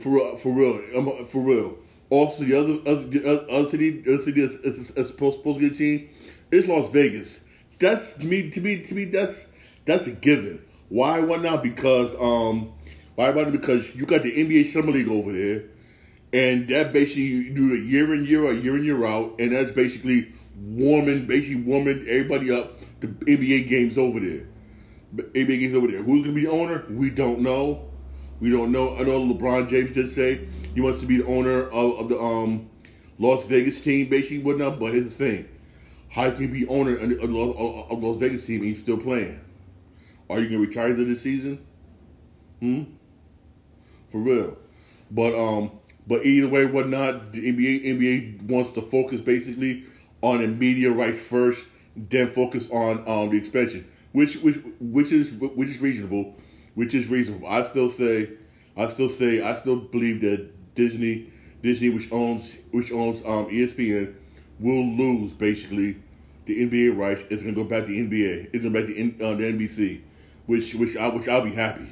For 0.00 0.36
for 0.36 0.52
real, 0.52 1.24
for 1.26 1.42
real. 1.42 1.78
Also, 2.10 2.42
the 2.42 2.58
other 2.58 2.80
other, 2.90 3.46
other 3.48 3.68
city, 3.68 4.02
other 4.02 4.18
city 4.18 4.40
is 4.40 4.88
supposed, 4.88 5.38
supposed 5.38 5.60
to 5.60 5.60
get 5.60 5.76
a 5.76 5.78
team 5.78 6.10
is 6.50 6.66
Las 6.66 6.90
Vegas. 6.90 7.44
That's 7.78 8.18
to 8.18 8.26
me, 8.26 8.50
to 8.50 8.60
me, 8.60 8.82
to 8.82 8.94
me, 8.96 9.04
that's 9.04 9.52
that's 9.84 10.08
a 10.08 10.10
given. 10.10 10.60
Why? 10.88 11.20
Why 11.20 11.36
not? 11.36 11.62
Because 11.62 12.16
um, 12.20 12.72
why? 13.14 13.30
Why? 13.30 13.44
Because 13.44 13.94
you 13.94 14.04
got 14.04 14.24
the 14.24 14.32
NBA 14.32 14.66
Summer 14.66 14.90
League 14.90 15.08
over 15.08 15.30
there, 15.30 15.66
and 16.32 16.66
that 16.66 16.92
basically 16.92 17.22
you 17.22 17.54
do 17.54 17.74
it 17.74 17.84
year 17.84 18.12
in 18.12 18.24
year 18.24 18.44
out, 18.48 18.60
year 18.60 18.76
in 18.76 18.84
year 18.84 19.06
out, 19.06 19.36
and 19.38 19.52
that's 19.52 19.70
basically 19.70 20.32
warming, 20.60 21.26
basically 21.26 21.62
warming 21.62 22.04
everybody 22.08 22.50
up 22.50 22.72
The 22.98 23.06
NBA 23.06 23.68
games 23.68 23.96
over 23.96 24.18
there. 24.18 24.48
NBA 25.14 25.60
games 25.60 25.74
over 25.74 25.86
there. 25.86 26.02
Who's 26.02 26.22
gonna 26.22 26.34
be 26.34 26.44
the 26.44 26.50
owner? 26.50 26.84
We 26.90 27.10
don't 27.10 27.40
know. 27.40 27.90
We 28.40 28.50
don't 28.50 28.70
know. 28.70 28.94
I 28.96 29.02
know 29.02 29.20
LeBron 29.20 29.68
James 29.68 29.92
did 29.92 30.08
say 30.08 30.46
he 30.74 30.80
wants 30.80 31.00
to 31.00 31.06
be 31.06 31.18
the 31.18 31.26
owner 31.26 31.62
of, 31.64 31.98
of 31.98 32.08
the 32.08 32.18
um, 32.18 32.70
Las 33.18 33.46
Vegas 33.46 33.82
team, 33.82 34.08
basically 34.08 34.38
whatnot. 34.38 34.78
But 34.78 34.92
here's 34.92 35.06
the 35.06 35.10
thing: 35.10 35.48
how 36.10 36.30
can 36.30 36.42
you 36.42 36.48
be 36.48 36.66
owner 36.68 36.96
of 36.96 37.08
the 37.08 37.26
Las 37.26 38.18
Vegas 38.18 38.46
team 38.46 38.60
and 38.60 38.68
he's 38.68 38.80
still 38.80 38.98
playing? 38.98 39.40
Are 40.30 40.38
you 40.38 40.46
gonna 40.46 40.60
retire 40.60 40.92
this 40.92 41.22
season? 41.22 41.66
Hmm. 42.60 42.84
For 44.12 44.18
real. 44.18 44.56
But 45.10 45.34
um, 45.34 45.72
but 46.06 46.24
either 46.24 46.48
way, 46.48 46.64
whatnot, 46.66 47.32
the 47.32 47.52
NBA 47.52 47.84
NBA 47.84 48.42
wants 48.42 48.72
to 48.72 48.82
focus 48.82 49.20
basically 49.20 49.84
on 50.22 50.40
the 50.40 50.48
media 50.48 50.90
rights 50.90 51.20
first, 51.20 51.66
then 51.96 52.32
focus 52.32 52.68
on 52.70 53.06
um 53.06 53.30
the 53.30 53.36
expansion, 53.38 53.86
which 54.12 54.36
which 54.36 54.56
which 54.80 55.12
is 55.12 55.32
which 55.32 55.68
is 55.68 55.80
reasonable, 55.80 56.36
which 56.74 56.94
is 56.94 57.08
reasonable. 57.08 57.48
I 57.48 57.62
still 57.62 57.90
say, 57.90 58.30
I 58.76 58.88
still 58.88 59.08
say, 59.08 59.42
I 59.42 59.54
still 59.54 59.76
believe 59.76 60.20
that 60.22 60.74
Disney 60.74 61.30
Disney, 61.62 61.90
which 61.90 62.10
owns 62.12 62.54
which 62.70 62.92
owns 62.92 63.20
um 63.22 63.46
ESPN, 63.50 64.14
will 64.60 64.84
lose 64.84 65.32
basically 65.32 65.96
the 66.46 66.66
NBA 66.68 66.96
rights. 66.96 67.22
It's 67.30 67.42
to 67.42 67.52
go 67.52 67.64
back 67.64 67.86
to 67.86 67.92
NBA. 67.92 68.50
It's 68.52 68.64
to 68.64 68.70
go 68.70 68.70
back 68.70 68.86
to 68.86 69.24
uh, 69.24 69.34
the 69.34 69.44
NBC, 69.52 70.00
which 70.46 70.74
which 70.74 70.96
I 70.96 71.08
which 71.08 71.28
I'll 71.28 71.44
be 71.44 71.52
happy. 71.52 71.88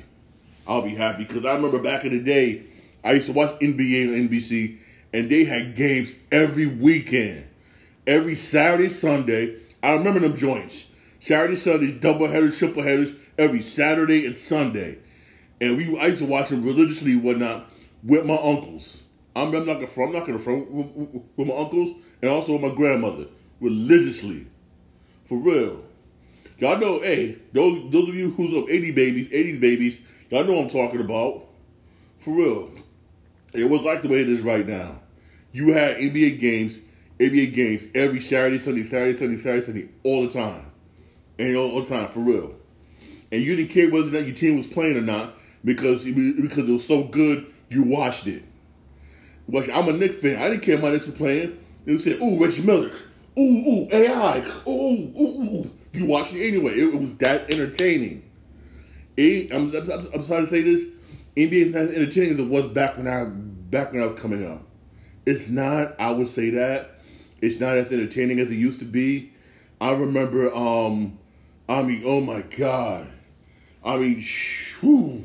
I'll 0.66 0.82
be 0.82 0.94
happy 0.94 1.24
because 1.24 1.44
I 1.44 1.54
remember 1.54 1.78
back 1.78 2.04
in 2.04 2.12
the 2.12 2.20
day, 2.20 2.64
I 3.04 3.12
used 3.12 3.26
to 3.26 3.32
watch 3.32 3.58
NBA 3.60 4.14
and 4.14 4.30
NBC, 4.30 4.78
and 5.12 5.30
they 5.30 5.44
had 5.44 5.76
games 5.76 6.10
every 6.32 6.66
weekend, 6.66 7.46
every 8.06 8.34
Saturday, 8.34 8.88
Sunday. 8.88 9.56
I 9.82 9.92
remember 9.92 10.20
them 10.20 10.36
joints. 10.36 10.90
Saturday, 11.26 11.56
Sunday, 11.56 11.90
double 11.90 12.28
headers, 12.28 12.56
triple 12.56 12.84
headers, 12.84 13.10
every 13.36 13.60
Saturday 13.60 14.26
and 14.26 14.36
Sunday. 14.36 14.96
And 15.60 15.76
we 15.76 15.98
I 15.98 16.06
used 16.06 16.20
to 16.20 16.24
watch 16.24 16.50
them 16.50 16.64
religiously, 16.64 17.16
whatnot, 17.16 17.68
with 18.04 18.24
my 18.24 18.36
uncles. 18.36 18.98
I'm, 19.34 19.52
I'm 19.52 19.66
not 19.66 19.74
gonna 19.74 19.88
front, 19.88 20.12
not 20.12 20.24
gonna 20.24 20.38
front 20.38 20.70
with, 20.70 20.86
with 21.36 21.48
my 21.48 21.54
uncles 21.56 21.96
and 22.22 22.30
also 22.30 22.52
with 22.52 22.62
my 22.62 22.72
grandmother 22.76 23.26
religiously. 23.60 24.46
For 25.24 25.36
real. 25.36 25.82
Y'all 26.60 26.78
know, 26.78 27.00
hey, 27.00 27.38
those 27.52 27.90
those 27.90 28.08
of 28.08 28.14
you 28.14 28.30
who's 28.30 28.54
of 28.54 28.70
80 28.70 28.92
babies, 28.92 29.28
80s 29.30 29.60
babies, 29.60 30.00
y'all 30.30 30.44
know 30.44 30.60
I'm 30.60 30.68
talking 30.68 31.00
about. 31.00 31.48
For 32.20 32.34
real. 32.34 32.70
It 33.52 33.68
was 33.68 33.82
like 33.82 34.02
the 34.02 34.08
way 34.08 34.20
it 34.20 34.28
is 34.28 34.42
right 34.42 34.64
now. 34.64 35.00
You 35.50 35.72
had 35.72 35.96
NBA 35.96 36.38
games, 36.38 36.78
NBA 37.18 37.52
games 37.52 37.86
every 37.96 38.20
Saturday, 38.20 38.60
Sunday, 38.60 38.84
Saturday, 38.84 39.18
Sunday, 39.18 39.38
Saturday, 39.38 39.66
Sunday, 39.66 39.88
all 40.04 40.22
the 40.22 40.32
time. 40.32 40.66
And 41.38 41.56
all 41.56 41.80
the 41.82 41.86
time, 41.86 42.08
for 42.08 42.20
real. 42.20 42.54
And 43.30 43.42
you 43.42 43.56
didn't 43.56 43.72
care 43.72 43.90
whether 43.90 44.08
or 44.08 44.12
not 44.12 44.26
your 44.26 44.34
team 44.34 44.56
was 44.56 44.66
playing 44.66 44.96
or 44.96 45.02
not 45.02 45.34
because 45.64 46.04
because 46.04 46.68
it 46.68 46.72
was 46.72 46.86
so 46.86 47.04
good, 47.04 47.46
you 47.68 47.82
watched 47.82 48.26
it. 48.26 48.42
Watch, 49.48 49.68
I'm 49.68 49.88
a 49.88 49.92
Knicks 49.92 50.16
fan. 50.16 50.40
I 50.40 50.48
didn't 50.48 50.62
care 50.62 50.78
my 50.78 50.90
Knicks 50.90 51.06
was 51.06 51.14
playing. 51.14 51.58
They 51.84 51.98
said, 51.98 52.20
"Ooh, 52.20 52.42
Reggie 52.42 52.62
Miller, 52.62 52.90
ooh, 53.38 53.42
ooh, 53.42 53.88
AI, 53.92 54.38
ooh, 54.66 54.70
ooh, 54.70 55.42
ooh. 55.42 55.70
You 55.92 56.06
watched 56.06 56.34
it 56.34 56.46
anyway. 56.46 56.72
It, 56.72 56.94
it 56.94 57.00
was 57.00 57.16
that 57.18 57.52
entertaining. 57.52 58.22
It, 59.16 59.52
I'm, 59.52 59.74
I'm, 59.74 60.08
I'm, 60.14 60.24
sorry 60.24 60.42
to 60.42 60.46
say 60.46 60.62
this. 60.62 60.84
NBA 61.36 61.52
is 61.52 61.72
not 61.72 61.82
as 61.82 61.94
entertaining 61.94 62.32
as 62.32 62.38
it 62.38 62.48
was 62.48 62.66
back 62.68 62.96
when 62.96 63.08
I 63.08 63.24
back 63.24 63.92
when 63.92 64.02
I 64.02 64.06
was 64.06 64.18
coming 64.18 64.44
up. 64.44 64.62
It's 65.24 65.48
not. 65.48 65.98
I 65.98 66.10
would 66.10 66.28
say 66.28 66.50
that 66.50 67.00
it's 67.40 67.60
not 67.60 67.76
as 67.76 67.92
entertaining 67.92 68.40
as 68.40 68.50
it 68.50 68.56
used 68.56 68.78
to 68.80 68.84
be. 68.84 69.32
I 69.80 69.92
remember. 69.92 70.54
Um, 70.54 71.18
I 71.68 71.82
mean, 71.82 72.02
oh 72.04 72.20
my 72.20 72.42
god. 72.42 73.08
I 73.84 73.96
mean, 73.96 74.24
whew. 74.80 75.24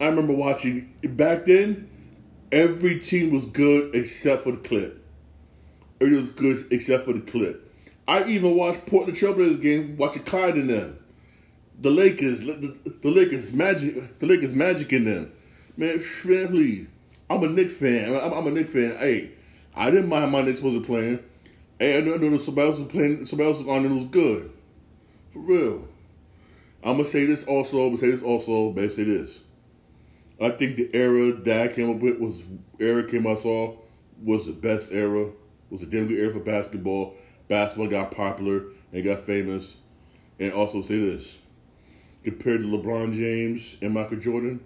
I 0.00 0.06
remember 0.06 0.32
watching 0.32 0.92
back 1.02 1.44
then. 1.44 1.88
Every 2.50 3.00
team 3.00 3.32
was 3.32 3.46
good 3.46 3.94
except 3.94 4.44
for 4.44 4.52
the 4.52 4.58
clip. 4.58 5.02
It 6.00 6.10
was 6.10 6.28
good 6.30 6.66
except 6.70 7.06
for 7.06 7.14
the 7.14 7.20
clip. 7.20 7.72
I 8.06 8.24
even 8.24 8.56
watched 8.56 8.84
Portland 8.86 9.16
Trailblazers 9.16 9.62
game, 9.62 9.96
watching 9.96 10.22
Clyde 10.24 10.58
in 10.58 10.66
them. 10.66 10.98
The 11.80 11.90
Lakers, 11.90 12.40
the, 12.40 12.76
the 13.00 13.10
Lakers 13.10 13.52
magic, 13.52 14.18
the 14.18 14.26
Lakers 14.26 14.52
magic 14.52 14.92
in 14.92 15.04
them. 15.04 15.32
Man, 15.76 16.04
please. 16.20 16.88
I'm 17.30 17.42
a 17.42 17.48
Knicks 17.48 17.74
fan. 17.74 18.14
I'm, 18.14 18.32
I'm 18.34 18.46
a 18.46 18.50
Knicks 18.50 18.72
fan. 18.72 18.96
Hey, 18.98 19.30
I 19.74 19.90
didn't 19.90 20.08
mind 20.08 20.32
my 20.32 20.42
Knicks 20.42 20.60
wasn't 20.60 20.84
playing. 20.84 21.20
Hey, 21.78 21.96
I 21.96 22.00
know, 22.02 22.14
I 22.14 22.18
know 22.18 22.36
somebody 22.36 22.68
else 22.68 22.78
was 22.78 22.88
playing. 22.88 23.24
Somebody 23.24 23.48
else 23.48 23.58
was 23.60 23.68
on 23.68 23.86
and 23.86 23.92
it 23.92 23.94
was 23.94 24.04
good. 24.04 24.51
For 25.32 25.38
real. 25.38 25.88
I'm 26.84 26.96
gonna 26.96 27.08
say 27.08 27.24
this 27.24 27.44
also. 27.44 27.86
I'm 27.86 27.96
gonna 27.96 27.98
say 27.98 28.10
this 28.10 28.22
also. 28.22 28.70
But 28.70 28.94
say 28.94 29.04
this. 29.04 29.40
I 30.40 30.50
think 30.50 30.76
the 30.76 30.90
era 30.92 31.32
that 31.32 31.60
I 31.60 31.68
came 31.68 31.90
up 31.90 32.00
with 32.00 32.18
was 32.18 32.42
era 32.78 33.04
came 33.04 33.26
I 33.26 33.36
saw 33.36 33.76
was 34.22 34.46
the 34.46 34.52
best 34.52 34.90
era 34.90 35.30
was 35.70 35.82
a 35.82 35.86
damn 35.86 36.08
good 36.08 36.18
era 36.18 36.32
for 36.32 36.40
basketball. 36.40 37.14
Basketball 37.48 37.88
got 37.88 38.10
popular 38.10 38.64
and 38.92 39.04
got 39.04 39.22
famous. 39.22 39.76
And 40.38 40.52
also 40.52 40.82
say 40.82 40.98
this. 40.98 41.38
Compared 42.24 42.62
to 42.62 42.66
LeBron 42.66 43.14
James 43.14 43.76
and 43.80 43.94
Michael 43.94 44.18
Jordan, 44.18 44.60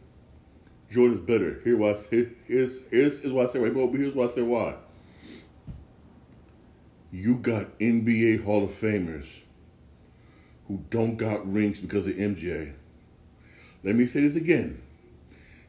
Jordan's 0.91 1.21
better. 1.21 1.61
Here 1.65 1.77
why 1.77 1.95
here, 2.11 2.33
here's 2.47 2.81
here's, 2.91 3.21
here's 3.21 3.33
why 3.33 3.45
I 3.45 3.47
say 3.47 3.59
why, 3.61 3.69
but 3.69 3.99
here's 3.99 4.15
why 4.15 4.25
I 4.25 4.31
say 4.31 4.43
why. 4.43 4.75
You 7.13 7.37
got 7.37 7.79
NBA 7.79 8.45
Hall 8.45 8.65
of 8.65 8.71
Famers 8.71 9.41
who 10.69 10.83
don't 10.91 11.17
got 11.17 11.51
rings 11.51 11.79
because 11.79 12.07
of 12.07 12.15
MJ. 12.15 12.73
Let 13.85 13.95
me 13.95 14.07
say 14.07 14.21
this 14.21 14.37
again. 14.37 14.83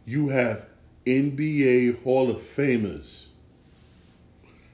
You 0.05 0.29
have 0.29 0.67
NBA 1.05 2.03
Hall 2.03 2.29
of 2.29 2.37
Famers 2.37 3.27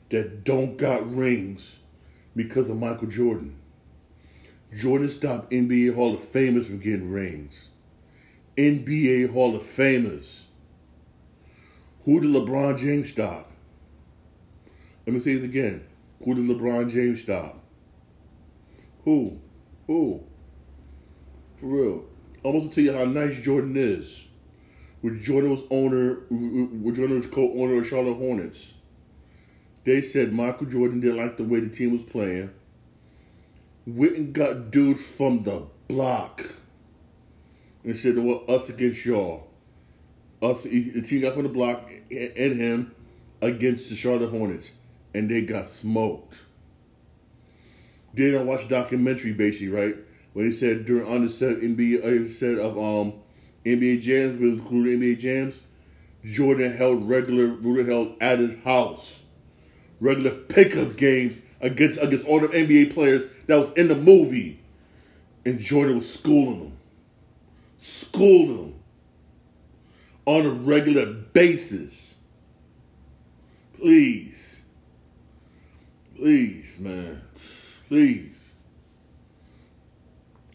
that 0.10 0.44
don't 0.44 0.78
got 0.78 1.12
rings 1.14 1.78
because 2.36 2.70
of 2.70 2.78
Michael 2.78 3.08
Jordan. 3.08 3.56
Jordan 4.76 5.10
stopped 5.10 5.52
NBA 5.52 5.96
Hall 5.96 6.14
of 6.14 6.32
Famers 6.32 6.66
from 6.66 6.80
getting 6.80 7.12
rings. 7.12 7.68
NBA 8.58 9.32
Hall 9.32 9.56
of 9.56 9.64
Famers. 9.64 10.44
Who 12.06 12.20
did 12.20 12.30
LeBron 12.32 12.78
James 12.78 13.10
stop? 13.12 13.52
Let 15.06 15.14
me 15.14 15.20
say 15.20 15.36
this 15.36 15.44
again. 15.44 15.86
Who 16.24 16.36
did 16.36 16.46
LeBron 16.46 16.92
James 16.92 17.22
stop? 17.22 17.60
Who? 19.04 19.40
Who? 19.88 20.24
For 21.60 21.66
real. 21.66 22.06
I'm 22.46 22.52
going 22.52 22.70
to 22.70 22.76
tell 22.76 22.84
you 22.84 22.94
how 22.94 23.06
nice 23.06 23.40
Jordan 23.42 23.76
is. 23.78 24.28
With 25.02 25.22
Jordan 25.22 25.52
was 25.52 25.62
owner, 25.70 26.22
with 26.30 26.96
Jordan 26.96 27.18
was 27.18 27.28
co-owner 27.28 27.80
of 27.80 27.88
Charlotte 27.88 28.16
Hornets, 28.16 28.74
they 29.84 30.02
said 30.02 30.32
Michael 30.32 30.68
Jordan 30.68 31.02
didn't 31.02 31.18
like 31.18 31.36
the 31.36 31.44
way 31.44 31.60
the 31.60 31.70
team 31.70 31.92
was 31.92 32.04
playing. 32.04 32.52
Witten 33.88 34.32
got 34.32 34.72
dudes 34.72 35.06
from 35.06 35.44
the 35.44 35.64
block 35.90 36.56
and 37.84 37.98
said, 37.98 38.18
well, 38.18 38.46
us 38.48 38.70
against 38.70 39.04
y'all. 39.04 39.48
Us, 40.42 40.64
the 40.64 41.02
team 41.02 41.22
got 41.22 41.34
from 41.34 41.44
the 41.44 41.50
block 41.50 41.92
and 42.10 42.56
him 42.58 42.96
against 43.42 43.90
the 43.90 43.96
Charlotte 43.98 44.30
Hornets, 44.30 44.72
and 45.14 45.30
they 45.30 45.42
got 45.42 45.70
smoked. 45.70 46.44
Then 48.14 48.36
I 48.36 48.44
watched 48.44 48.70
documentary 48.70 49.34
basically, 49.34 49.70
right? 49.70 49.96
When 50.34 50.46
he 50.46 50.52
said 50.52 50.86
during 50.86 51.08
on 51.08 51.26
the 51.26 51.30
set 51.30 51.58
NBA 51.58 52.30
set 52.30 52.58
of 52.58 52.78
um 52.78 53.14
NBA 53.66 54.02
jams, 54.02 54.40
was 54.40 54.60
included 54.60 55.00
NBA 55.00 55.20
jams, 55.20 55.56
Jordan 56.26 56.76
held 56.76 57.08
regular 57.08 57.56
Jordan 57.56 57.86
held 57.86 58.16
at 58.22 58.40
his 58.40 58.60
house 58.64 59.22
regular 60.04 60.32
pickup 60.32 60.98
games 60.98 61.40
against 61.62 62.00
against 62.02 62.26
all 62.26 62.40
the 62.40 62.48
NBA 62.50 62.94
players 62.94 63.24
that 63.48 63.58
was 63.58 63.72
in 63.74 63.88
the 63.88 63.96
movie. 63.96 64.60
And 65.46 65.60
Jordan 65.60 65.98
was 65.98 66.14
schooling 66.14 66.60
them. 66.60 66.78
Schooled 67.78 68.50
them 68.50 68.76
on 70.26 70.46
a 70.46 70.50
regular 70.50 71.06
basis. 71.06 72.16
Please. 73.78 74.62
Please, 76.16 76.80
man. 76.80 77.22
Please. 77.94 78.36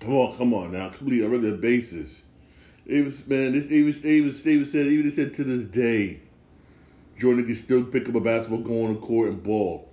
Come 0.00 0.12
on, 0.12 0.36
come 0.36 0.54
on 0.54 0.72
now, 0.72 0.88
complete 0.88 1.22
on 1.22 1.28
a 1.28 1.30
regular 1.30 1.56
basis. 1.56 2.22
Davis, 2.84 3.24
man, 3.28 3.52
this 3.52 3.66
Davis, 3.66 4.00
Davis, 4.00 4.42
Davis 4.42 4.72
said, 4.72 4.86
even 4.88 5.08
said 5.12 5.34
to 5.34 5.44
this 5.44 5.62
day, 5.62 6.18
Jordan 7.16 7.46
can 7.46 7.54
still 7.54 7.84
pick 7.84 8.08
up 8.08 8.16
a 8.16 8.20
basketball, 8.20 8.58
go 8.58 8.86
on 8.86 8.94
the 8.94 9.00
court 9.00 9.28
and 9.28 9.40
ball. 9.40 9.88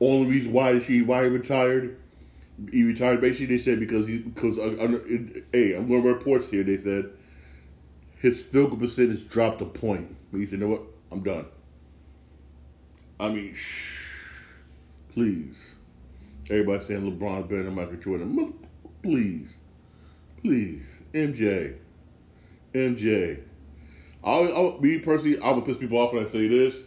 Only 0.00 0.30
reason 0.30 0.52
why 0.54 0.78
he 0.78 1.02
why 1.02 1.24
he 1.24 1.28
retired. 1.28 1.98
He 2.72 2.82
retired 2.82 3.20
basically. 3.20 3.54
They 3.54 3.58
said 3.58 3.78
because 3.78 4.06
he 4.06 4.20
because 4.20 4.58
uh, 4.58 4.98
it, 5.04 5.44
hey, 5.52 5.74
I'm 5.76 5.88
going 5.88 6.02
to 6.02 6.08
reports 6.08 6.48
here. 6.48 6.64
They 6.64 6.78
said 6.78 7.10
his 8.20 8.42
field 8.42 8.70
goal 8.70 8.78
percentage 8.78 9.28
dropped 9.28 9.60
a 9.60 9.66
point. 9.66 10.16
But 10.32 10.38
he 10.38 10.46
said, 10.46 10.60
"You 10.60 10.66
know 10.66 10.72
what? 10.72 10.82
I'm 11.12 11.22
done." 11.22 11.44
I 13.20 13.28
mean, 13.28 13.54
shh, 13.54 14.54
please. 15.12 15.75
Everybody 16.48 16.84
saying 16.84 17.18
LeBron's 17.18 17.48
better 17.48 17.64
than 17.64 17.74
Michael 17.74 17.96
Jordan. 17.96 18.54
Please, 19.02 19.56
please, 20.42 20.82
MJ, 21.12 21.76
MJ. 22.72 23.40
I'll, 24.22 24.54
I'll 24.54 24.80
me 24.80 25.00
personally, 25.00 25.40
I 25.40 25.50
would 25.50 25.64
piss 25.64 25.76
people 25.76 25.98
off 25.98 26.12
when 26.12 26.24
I 26.24 26.26
say 26.26 26.46
this. 26.46 26.80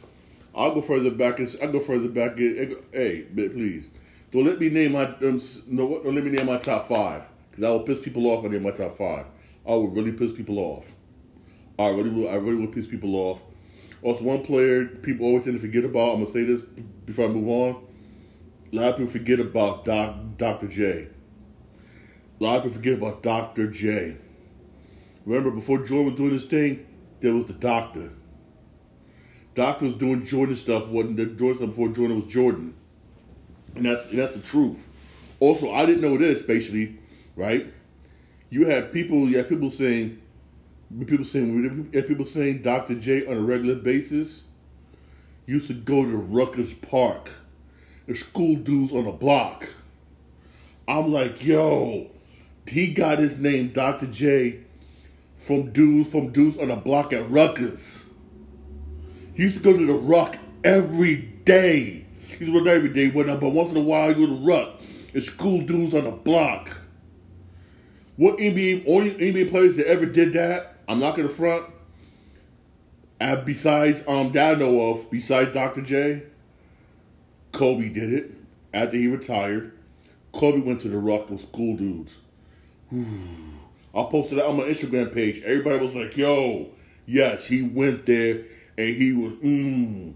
I'll 0.56 0.74
go 0.74 0.82
further 0.82 1.12
back 1.12 1.40
and 1.40 1.56
I'll 1.62 1.72
go 1.72 1.80
further 1.80 2.08
back. 2.08 2.38
And, 2.38 2.78
hey, 2.94 3.26
please, 3.34 3.88
don't 4.32 4.46
let 4.46 4.60
me 4.60 4.70
name 4.70 4.94
my 4.94 5.06
um, 5.06 5.42
no, 5.68 6.04
don't 6.04 6.16
let 6.16 6.24
me 6.24 6.32
name 6.32 6.46
my 6.46 6.58
top 6.58 6.88
five 6.88 7.24
because 7.52 7.64
I 7.64 7.70
will 7.70 7.82
piss 7.82 8.00
people 8.00 8.28
off. 8.28 8.44
When 8.44 8.52
I 8.52 8.56
name 8.56 8.64
my 8.64 8.72
top 8.72 8.98
five. 8.98 9.26
I 9.66 9.72
will 9.72 9.90
really 9.90 10.14
piss 10.14 10.32
people 10.32 10.58
off. 10.58 10.86
I 11.78 11.90
really 11.90 12.10
will. 12.10 12.30
I 12.30 12.36
really 12.36 12.56
will 12.56 12.74
piss 12.74 12.88
people 12.88 13.16
off. 13.16 13.40
Also, 14.02 14.24
one 14.24 14.44
player 14.44 14.86
people 14.86 15.26
always 15.26 15.44
tend 15.44 15.58
to 15.58 15.62
forget 15.62 15.84
about. 15.84 16.14
I'm 16.14 16.20
gonna 16.22 16.28
say 16.28 16.44
this 16.44 16.62
before 17.06 17.26
I 17.26 17.28
move 17.28 17.48
on. 17.48 17.89
A 18.72 18.76
lot 18.76 18.90
of 18.90 18.98
people 18.98 19.12
forget 19.12 19.40
about 19.40 19.86
Doc, 19.86 20.16
Dr. 20.38 20.68
J. 20.68 21.08
A 22.40 22.44
lot 22.44 22.58
of 22.58 22.64
people 22.64 22.78
forget 22.78 22.94
about 22.94 23.24
Dr. 23.24 23.68
J. 23.68 24.16
Remember, 25.26 25.52
before 25.52 25.80
Jordan 25.80 26.06
was 26.06 26.16
doing 26.16 26.32
this 26.32 26.46
thing, 26.46 26.86
there 27.22 27.34
was 27.34 27.46
the 27.46 27.54
doctor. 27.54 28.12
Doctor 29.56 29.86
was 29.86 29.96
doing 29.96 30.26
Jordan 30.26 30.56
stuff, 30.56 30.88
wasn't 30.88 31.18
the 31.18 31.26
Jordan 31.26 31.58
stuff 31.58 31.70
before 31.70 31.90
Jordan 31.90 32.22
was 32.22 32.32
Jordan. 32.32 32.76
And 33.76 33.86
that's 33.86 34.10
and 34.10 34.20
that's 34.20 34.36
the 34.36 34.42
truth. 34.42 34.88
Also, 35.40 35.72
I 35.72 35.86
didn't 35.86 36.02
know 36.02 36.18
this, 36.18 36.42
basically, 36.42 36.98
right? 37.36 37.66
You 38.50 38.66
had 38.66 38.92
people, 38.92 39.30
you 39.30 39.44
people 39.44 39.72
saying, 39.72 40.22
people 41.06 41.26
saying, 41.26 41.90
people 41.92 42.26
saying 42.26 42.62
Dr. 42.62 42.96
J 42.96 43.26
on 43.26 43.38
a 43.38 43.42
regular 43.42 43.76
basis 43.76 44.44
used 45.46 45.68
to 45.68 45.74
go 45.74 46.04
to 46.04 46.16
Rucker 46.16 46.64
Park. 46.90 47.30
The 48.10 48.16
school 48.16 48.56
dudes 48.56 48.92
on 48.92 49.06
the 49.06 49.12
block. 49.12 49.70
I'm 50.88 51.12
like, 51.12 51.46
yo, 51.46 52.10
he 52.66 52.92
got 52.92 53.20
his 53.20 53.38
name, 53.38 53.68
Dr. 53.68 54.08
J, 54.08 54.62
from 55.38 55.72
dudes 55.72 56.10
from 56.10 56.32
dudes 56.32 56.58
on 56.58 56.70
the 56.70 56.76
block 56.76 57.14
at 57.14 57.30
Rucker. 57.30 57.76
He 59.36 59.44
used 59.44 59.58
to 59.58 59.62
go 59.62 59.78
to 59.78 59.86
the 59.86 59.94
Ruck 59.94 60.38
every 60.64 61.18
day. 61.46 62.08
He 62.30 62.46
used 62.46 62.52
to 62.52 62.64
go 62.64 62.72
every 62.72 62.90
day, 62.90 63.12
but 63.12 63.28
once 63.42 63.70
in 63.70 63.78
a 63.78 63.82
while 63.82 64.12
he 64.12 64.16
go 64.16 64.26
to 64.26 64.44
Ruck. 64.44 64.82
It's 65.14 65.30
cool 65.30 65.62
dudes 65.62 65.94
on 65.94 66.06
the 66.06 66.12
block. 66.12 66.72
What 68.16 68.40
NBA, 68.40 68.86
only 68.88 69.12
NBA 69.12 69.52
players 69.52 69.76
that 69.76 69.86
ever 69.86 70.08
did 70.08 70.34
that, 70.34 70.78
I'm 70.88 71.00
not 71.00 71.16
gonna 71.16 71.30
front. 71.30 71.68
And 73.20 73.46
besides 73.46 74.04
um 74.08 74.32
that 74.32 74.56
I 74.56 74.60
know 74.60 74.94
of, 74.94 75.12
besides 75.12 75.54
Dr. 75.54 75.84
J, 75.84 76.24
Kobe 77.52 77.90
did 77.90 78.14
it 78.14 78.32
after 78.74 78.98
he 78.98 79.08
retired. 79.08 79.74
Kobe 80.32 80.60
went 80.60 80.82
to 80.82 80.90
the 80.90 80.98
Ruck 80.98 81.30
with 81.30 81.42
school 81.42 81.76
dudes. 81.76 82.18
I 82.92 84.04
posted 84.04 84.38
that 84.38 84.46
on 84.46 84.58
my 84.58 84.64
Instagram 84.64 85.14
page. 85.14 85.42
Everybody 85.44 85.84
was 85.84 85.96
like, 85.96 86.16
yo, 86.16 86.70
yes, 87.06 87.46
he 87.46 87.64
went 87.64 88.06
there 88.06 88.44
and 88.78 88.96
he 88.96 89.14
was 89.14 89.34
mm. 89.34 90.14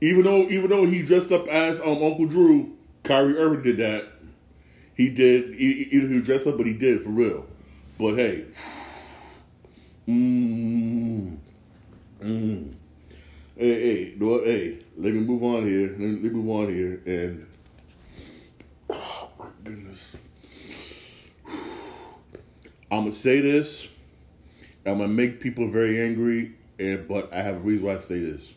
Even 0.00 0.24
though 0.24 0.42
even 0.48 0.68
though 0.68 0.84
he 0.84 1.02
dressed 1.02 1.32
up 1.32 1.46
as 1.48 1.80
um 1.80 2.02
Uncle 2.02 2.26
Drew, 2.26 2.76
Kyrie 3.04 3.36
Irving 3.36 3.62
did 3.62 3.76
that. 3.78 4.06
He 4.94 5.08
did 5.08 5.54
either 5.58 6.08
he 6.08 6.20
dressed 6.20 6.46
up, 6.46 6.56
but 6.56 6.66
he 6.66 6.74
did 6.74 7.02
for 7.02 7.10
real. 7.10 7.46
But 7.98 8.16
hey, 8.16 8.44
mm, 10.08 11.36
mm. 12.20 12.74
Hey, 13.62 13.80
hey, 13.80 14.14
no, 14.18 14.42
hey, 14.42 14.78
let 14.96 15.14
me 15.14 15.20
move 15.20 15.42
on 15.44 15.66
here. 15.66 15.90
Let 15.90 15.98
me, 15.98 16.10
let 16.14 16.22
me 16.22 16.30
move 16.30 16.50
on 16.50 16.74
here, 16.74 17.00
and 17.06 17.46
oh 18.90 19.28
my 19.38 19.46
goodness. 19.62 20.16
I'm 22.90 23.04
gonna 23.04 23.12
say 23.12 23.40
this. 23.40 23.86
I'm 24.84 24.98
gonna 24.98 25.08
make 25.08 25.40
people 25.40 25.70
very 25.70 26.02
angry, 26.02 26.54
and 26.80 27.06
but 27.06 27.32
I 27.32 27.42
have 27.42 27.56
a 27.56 27.60
reason 27.60 27.86
why 27.86 27.96
I 27.96 28.00
say 28.00 28.18
this. 28.18 28.52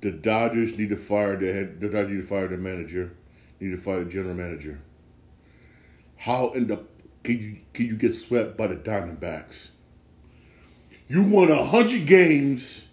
The 0.00 0.10
Dodgers 0.10 0.76
need 0.76 0.90
to 0.90 0.96
fire 0.96 1.36
the 1.36 1.52
head. 1.52 1.80
The 1.80 1.88
Dodgers 1.88 2.10
need 2.10 2.20
to 2.22 2.26
fire 2.26 2.48
the 2.48 2.56
manager. 2.56 3.12
Need 3.60 3.70
to 3.70 3.78
fire 3.78 4.04
the 4.04 4.10
general 4.10 4.34
manager. 4.34 4.80
How 6.16 6.50
in 6.50 6.66
the 6.66 6.84
can 7.22 7.38
you 7.38 7.56
can 7.72 7.86
you 7.86 7.96
get 7.96 8.12
swept 8.14 8.56
by 8.56 8.66
the 8.66 8.76
Diamondbacks? 8.76 9.68
You 11.08 11.22
won 11.22 11.52
a 11.52 11.64
hundred 11.64 12.06
games, 12.06 12.85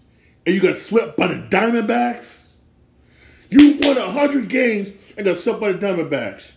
and 0.46 0.56
you 0.56 0.62
got 0.62 0.76
swept 0.76 1.18
by 1.18 1.28
the 1.28 1.36
Diamondbacks. 1.36 2.48
You 3.50 3.80
won 3.82 3.98
hundred 3.98 4.50
games 4.50 4.90
and 5.16 5.26
got 5.26 5.38
swept 5.38 5.60
by 5.60 5.72
the 5.72 5.86
Diamondbacks 5.86 6.54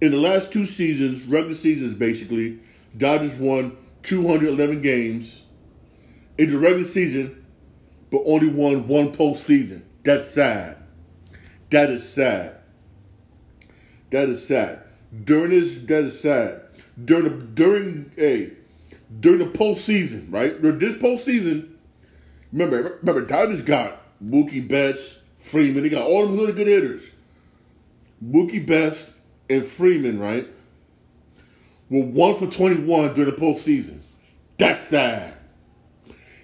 in 0.00 0.12
the 0.12 0.16
last 0.16 0.52
two 0.52 0.64
seasons, 0.64 1.24
regular 1.24 1.54
seasons 1.54 1.94
basically, 1.94 2.58
Dodgers 2.96 3.36
won 3.36 3.76
211 4.04 4.80
games 4.80 5.42
in 6.36 6.50
the 6.50 6.58
regular 6.58 6.84
season, 6.84 7.44
but 8.10 8.22
only 8.24 8.48
won 8.48 8.86
one 8.86 9.14
postseason. 9.14 9.82
That's 10.04 10.30
sad. 10.30 10.76
That 11.70 11.90
is 11.90 12.08
sad. 12.08 12.56
That 14.10 14.28
is 14.28 14.46
sad. 14.46 14.82
During 15.24 15.50
this, 15.50 15.82
that 15.82 16.04
is 16.04 16.20
sad. 16.20 16.62
During 17.02 17.24
the 17.24 17.30
during 17.30 18.12
a 18.18 18.52
during 19.20 19.38
the 19.38 19.58
postseason, 19.58 20.32
right? 20.32 20.60
During 20.60 20.78
this 20.78 20.94
postseason, 20.94 21.68
remember, 22.52 22.98
remember, 23.00 23.22
Dodgers 23.22 23.62
got 23.62 24.02
Mookie 24.22 24.66
Betts, 24.66 25.16
Freeman. 25.38 25.82
They 25.82 25.88
got 25.88 26.06
all 26.06 26.26
them 26.26 26.36
really 26.36 26.52
good 26.52 26.66
hitters. 26.66 27.10
Mookie 28.24 28.64
Betts, 28.64 29.12
and 29.50 29.66
Freeman, 29.66 30.20
right, 30.20 30.46
were 31.90 32.04
one 32.04 32.34
for 32.34 32.46
21 32.46 33.14
during 33.14 33.30
the 33.30 33.36
postseason. 33.36 34.00
That's 34.58 34.80
sad. 34.80 35.34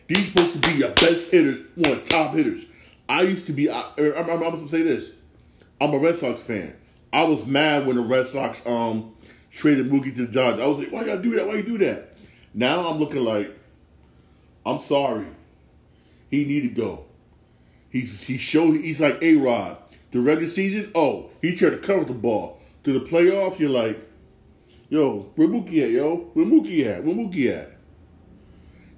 These 0.06 0.28
supposed 0.28 0.52
to 0.54 0.58
be 0.70 0.78
your 0.78 0.90
best 0.90 1.30
hitters, 1.30 1.60
one 1.74 1.92
of 1.92 2.08
top 2.08 2.34
hitters. 2.34 2.64
I 3.08 3.22
used 3.22 3.46
to 3.46 3.52
be, 3.52 3.70
I, 3.70 3.90
er, 3.98 4.14
I'm, 4.16 4.26
going 4.26 4.52
to 4.52 4.68
say 4.68 4.82
this. 4.82 5.10
I'm 5.80 5.92
a 5.92 5.98
Red 5.98 6.16
Sox 6.16 6.42
fan. 6.42 6.76
I 7.12 7.24
was 7.24 7.44
mad 7.46 7.86
when 7.86 7.96
the 7.96 8.02
Red 8.02 8.26
Sox 8.26 8.64
um 8.66 9.14
traded 9.50 9.90
Mookie 9.90 10.14
to 10.16 10.26
the 10.26 10.32
Dodgers. 10.32 10.60
I 10.60 10.66
was 10.66 10.78
like, 10.78 10.92
why 10.92 11.04
y'all 11.04 11.20
do 11.20 11.36
that? 11.36 11.46
Why 11.46 11.54
you 11.54 11.62
do 11.62 11.78
that? 11.78 12.16
Now 12.54 12.88
I'm 12.88 12.98
looking 12.98 13.24
like, 13.24 13.56
I'm 14.66 14.80
sorry. 14.80 15.26
He 16.30 16.44
need 16.44 16.62
to 16.62 16.68
go. 16.68 17.04
He's 17.90 18.22
he 18.22 18.38
showed 18.38 18.76
he's 18.76 19.00
like 19.00 19.22
A 19.22 19.36
Rod. 19.36 19.78
The 20.10 20.20
regular 20.20 20.48
season, 20.48 20.92
oh, 20.94 21.30
he 21.42 21.54
tried 21.54 21.70
to 21.70 21.78
cover 21.78 22.04
the 22.04 22.14
ball 22.14 22.60
to 22.84 22.92
the 22.92 23.04
playoff, 23.04 23.58
you're 23.58 23.70
like, 23.70 23.98
yo, 24.88 25.30
where 25.34 25.48
Mookie 25.48 25.82
at, 25.82 25.90
yo? 25.90 26.30
Where 26.34 26.46
Mookie 26.46 26.86
at? 26.86 27.02
Where 27.02 27.14
Mookie 27.14 27.50
at? 27.50 27.72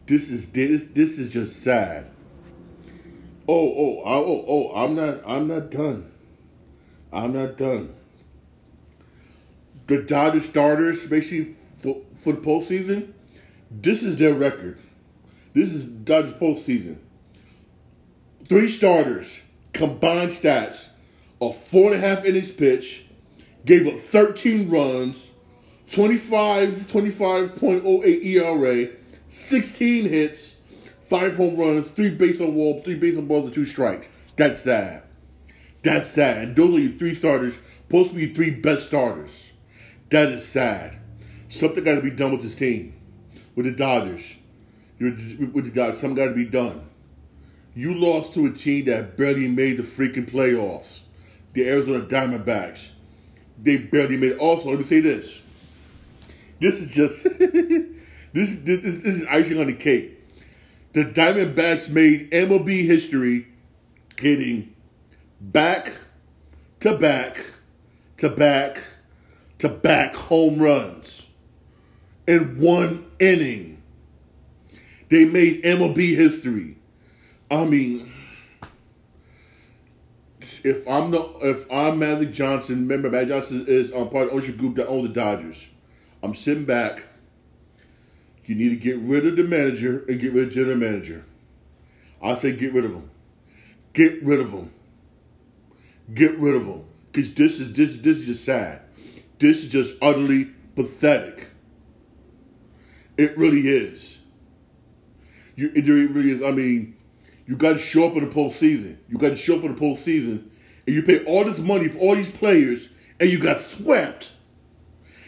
This 0.07 0.31
is 0.31 0.53
this 0.53 0.85
this 0.89 1.19
is 1.19 1.33
just 1.33 1.63
sad. 1.63 2.07
Oh, 3.49 3.55
oh, 3.55 4.03
oh, 4.05 4.45
oh, 4.47 4.75
I'm 4.75 4.95
not 4.95 5.21
I'm 5.27 5.49
not 5.49 5.71
done. 5.71 6.13
I'm 7.13 7.33
not 7.33 7.57
done. 7.57 7.95
The 9.87 10.03
Dodgers 10.03 10.49
starters, 10.49 11.07
basically 11.07 11.55
for, 11.79 12.03
for 12.23 12.33
the 12.33 12.41
postseason, 12.41 13.13
this 13.71 14.03
is 14.03 14.17
their 14.17 14.35
record. 14.35 14.79
This 15.55 15.73
is 15.73 15.85
Dodgers 15.85 16.35
postseason. 16.35 16.97
Three 18.49 18.69
starters, 18.69 19.43
combined 19.73 20.31
stats 20.31 20.91
of 21.41 21.57
four 21.57 21.93
and 21.93 22.03
a 22.03 22.07
half 22.07 22.25
innings 22.25 22.53
pitch, 22.53 23.05
gave 23.65 23.89
up 23.89 23.99
13 23.99 24.71
runs, 24.71 25.31
25, 25.91 26.69
25.08 26.69 28.25
ERA, 28.25 28.89
16 29.27 30.09
hits, 30.09 30.57
five 31.09 31.35
home 31.37 31.57
runs, 31.57 31.91
three 31.91 32.11
base 32.11 32.41
on 32.41 32.55
wall, 32.55 32.83
three 32.83 32.95
base 32.95 33.19
on 33.19 33.27
balls, 33.27 33.47
and 33.47 33.55
two 33.55 33.67
strikes. 33.67 34.11
That's 34.37 34.61
sad. 34.61 35.03
That's 35.83 36.09
sad. 36.09 36.39
And 36.39 36.57
those 36.57 36.77
are 36.77 36.81
your 36.81 36.99
three 36.99 37.15
starters, 37.15 37.59
supposed 37.89 38.11
to 38.11 38.17
be 38.17 38.33
three 38.33 38.51
best 38.51 38.87
starters. 38.87 39.51
That 40.11 40.29
is 40.29 40.47
sad. 40.47 40.99
Something 41.49 41.83
got 41.83 41.97
to 41.97 42.01
be 42.01 42.11
done 42.11 42.31
with 42.31 42.43
this 42.43 42.55
team, 42.55 42.95
with 43.57 43.67
the 43.67 43.73
Dodgers. 43.73 44.37
With 45.01 45.65
the 45.65 45.71
Dodgers, 45.71 46.01
something 46.01 46.17
got 46.17 46.31
to 46.31 46.35
be 46.35 46.45
done. 46.45 46.89
You 47.77 47.93
lost 47.93 48.33
to 48.35 48.47
a 48.47 48.51
team 48.51 48.87
that 48.87 49.19
barely 49.19 49.49
made 49.49 49.77
the 49.77 49.83
freaking 49.83 50.29
playoffs, 50.29 51.01
the 51.53 51.69
Arizona 51.69 52.07
Diamondbacks. 52.07 52.89
They 53.63 53.77
barely 53.77 54.17
made. 54.17 54.39
Also, 54.39 54.71
let 54.71 54.79
me 54.79 54.85
say 54.85 55.01
this: 55.01 55.43
this 56.59 56.81
is 56.81 56.95
just 56.95 57.23
this, 58.33 58.61
this 58.61 58.81
this 58.81 59.05
is 59.05 59.27
icing 59.27 59.61
on 59.61 59.67
the 59.67 59.75
cake. 59.75 60.19
The 60.95 61.05
Diamondbacks 61.05 61.91
made 61.91 62.31
MLB 62.31 62.87
history, 62.87 63.47
hitting 64.19 64.75
back 65.39 65.93
to 66.81 66.97
back 66.97 67.45
to 68.17 68.31
back 68.31 68.79
to 69.59 69.69
back 69.69 70.15
home 70.15 70.61
runs 70.61 71.29
in 72.27 72.59
one 72.59 73.05
inning. 73.19 73.83
They 75.11 75.27
made 75.27 75.63
MLB 75.63 76.17
history. 76.17 76.76
I 77.51 77.65
mean, 77.65 78.13
if 80.41 80.87
I'm 80.89 81.11
the 81.13 81.21
if 81.43 81.71
I'm 81.71 81.99
Magic 81.99 82.33
Johnson, 82.33 82.89
remember 82.89 83.11
Magic 83.11 83.29
Johnson 83.29 83.65
is 83.69 83.93
on 83.93 84.09
part 84.11 84.25
of 84.25 84.31
the 84.31 84.37
ownership 84.37 84.59
group 84.59 84.77
that 84.77 84.89
owns 84.89 85.09
the 85.09 85.15
Dodgers. 85.15 85.65
I'm 86.23 86.35
sitting 86.35 86.65
back. 86.65 87.03
You 88.45 88.55
need 88.55 88.71
to 88.71 88.77
get 88.77 88.99
rid 88.99 89.27
of 89.27 89.37
the 89.37 89.45
manager 89.45 90.05
and 90.09 90.21
get 90.21 90.33
rid 90.33 90.45
of 90.45 90.49
the 90.51 90.55
general 90.55 90.77
manager. 90.77 91.25
I 92.23 92.35
say 92.35 92.55
get 92.57 92.73
rid 92.73 92.85
of 92.85 92.93
him. 92.93 93.11
Get 93.93 94.23
rid 94.23 94.41
of 94.41 94.51
him. 94.51 94.73
Get 96.13 96.39
rid 96.39 96.55
of 96.55 96.65
him. 96.65 96.85
Because 97.11 97.35
this 97.35 97.61
is 97.61 97.73
this 97.73 97.99
this 97.99 98.19
is 98.19 98.27
just 98.27 98.45
sad. 98.45 98.83
This 99.39 99.65
is 99.65 99.71
just 99.71 99.95
utterly 100.01 100.51
pathetic. 100.75 101.49
It 103.17 103.37
really 103.39 103.69
is. 103.69 104.19
You 105.55 105.73
it 105.75 105.87
really 105.87 106.31
is. 106.31 106.43
I 106.43 106.51
mean, 106.51 106.96
you 107.47 107.57
got 107.57 107.75
to 107.75 107.79
show 107.79 108.07
up 108.07 108.17
in 108.17 108.29
the 108.29 108.35
postseason. 108.35 108.97
You 109.09 109.19
got 109.19 109.31
to 109.31 109.37
show 109.37 109.57
up 109.57 109.65
in 109.65 109.75
the 109.75 109.81
postseason, 109.81 110.49
and 110.87 110.95
you 110.95 111.03
pay 111.03 111.25
all 111.25 111.45
this 111.45 111.59
money 111.59 111.89
for 111.89 111.99
all 111.99 112.17
these 112.17 112.31
players, 112.31 112.89
and 113.21 113.31
you 113.31 113.39
got 113.39 113.61
swept. 113.61 114.33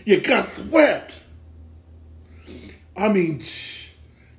You 0.05 0.21
got 0.21 0.47
swept. 0.47 1.23
I 2.97 3.09
mean, 3.09 3.43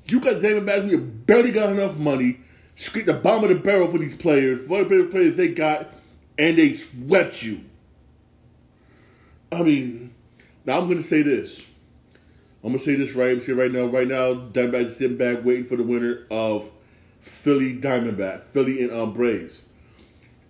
you 0.06 0.20
got 0.20 0.42
David 0.42 0.63
Madden. 0.63 0.89
You 0.89 0.98
barely 1.00 1.52
got 1.52 1.70
enough 1.70 1.98
money. 1.98 2.39
Scrape 2.76 3.06
the 3.06 3.13
bottom 3.13 3.44
of 3.44 3.50
the 3.50 3.56
barrel 3.56 3.89
for 3.89 3.98
these 3.98 4.15
players, 4.15 4.65
for 4.68 4.84
the 4.84 5.08
players 5.12 5.36
they 5.36 5.50
got, 5.50 5.94
and 6.38 6.58
they 6.58 6.72
swept 6.74 7.44
you. 7.44 7.62
I 9.52 9.63
mean, 9.63 10.13
now 10.65 10.80
I'm 10.80 10.86
going 10.86 10.98
to 10.98 11.04
say 11.04 11.22
this. 11.22 11.65
I'm 12.63 12.72
going 12.72 12.80
to 12.80 12.86
say 12.86 12.96
this 12.96 13.15
right. 13.15 13.42
Say 13.42 13.54
right 13.54 13.72
now. 13.72 13.86
Right 13.86 14.08
now, 14.08 14.34
Diamondbacks 14.34 14.92
sitting 14.92 15.18
back 15.18 15.46
waiting 15.46 15.65
for 15.65 15.78
the 15.78 15.84
winner 15.84 16.26
of 16.30 16.70
Philly 17.30 17.78
Diamondback, 17.78 18.44
Philly 18.52 18.82
and 18.82 18.92
um, 18.92 19.13
Braves. 19.13 19.65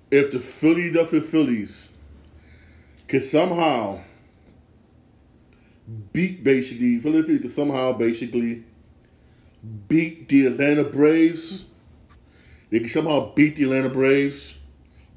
If 0.09 0.31
the 0.31 0.39
Philadelphia 0.39 1.21
Phillies 1.21 1.89
can 3.07 3.21
somehow 3.21 4.01
beat 6.13 6.43
basically 6.43 6.99
Philadelphia 6.99 7.39
can 7.39 7.49
somehow 7.49 7.93
basically 7.93 8.63
beat 9.87 10.29
the 10.29 10.47
Atlanta 10.47 10.83
Braves, 10.83 11.65
they 12.69 12.79
can 12.79 12.89
somehow 12.89 13.33
beat 13.33 13.55
the 13.55 13.63
Atlanta 13.63 13.89
Braves. 13.89 14.55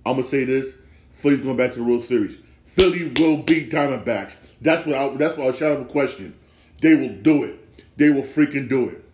I'm 0.04 0.16
gonna 0.16 0.26
say 0.26 0.44
this: 0.44 0.76
Philly's 1.14 1.40
going 1.40 1.56
back 1.56 1.72
to 1.72 1.78
the 1.78 1.84
World 1.84 2.02
Series. 2.02 2.36
Philly 2.66 3.12
will 3.18 3.38
beat 3.42 3.70
Diamondbacks. 3.70 4.32
That's 4.60 4.86
what 4.86 4.96
I, 4.96 5.16
that's 5.16 5.36
what 5.36 5.54
I 5.54 5.56
shout 5.56 5.72
out 5.72 5.82
a 5.82 5.84
question. 5.84 6.34
They 6.80 6.94
will 6.94 7.14
do 7.14 7.44
it. 7.44 7.58
They 7.96 8.10
will 8.10 8.22
freaking 8.22 8.68
do 8.68 8.88
it. 8.88 9.04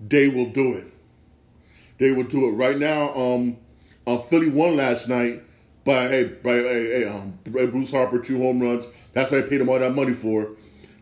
They 0.00 0.28
will 0.28 0.50
do 0.50 0.74
it. 0.74 0.93
They 1.98 2.12
will 2.12 2.24
do 2.24 2.48
it 2.48 2.52
right 2.52 2.78
now. 2.78 3.14
Um, 3.14 3.56
uh, 4.06 4.18
Philly 4.18 4.50
won 4.50 4.76
last 4.76 5.08
night 5.08 5.42
by 5.84 6.08
hey, 6.08 6.24
by 6.24 6.54
hey, 6.54 7.04
um, 7.04 7.38
Bryce 7.44 7.90
Harper 7.90 8.18
two 8.18 8.38
home 8.38 8.60
runs. 8.60 8.86
That's 9.12 9.30
what 9.30 9.44
I 9.44 9.48
paid 9.48 9.60
him 9.60 9.68
all 9.68 9.78
that 9.78 9.94
money 9.94 10.14
for. 10.14 10.50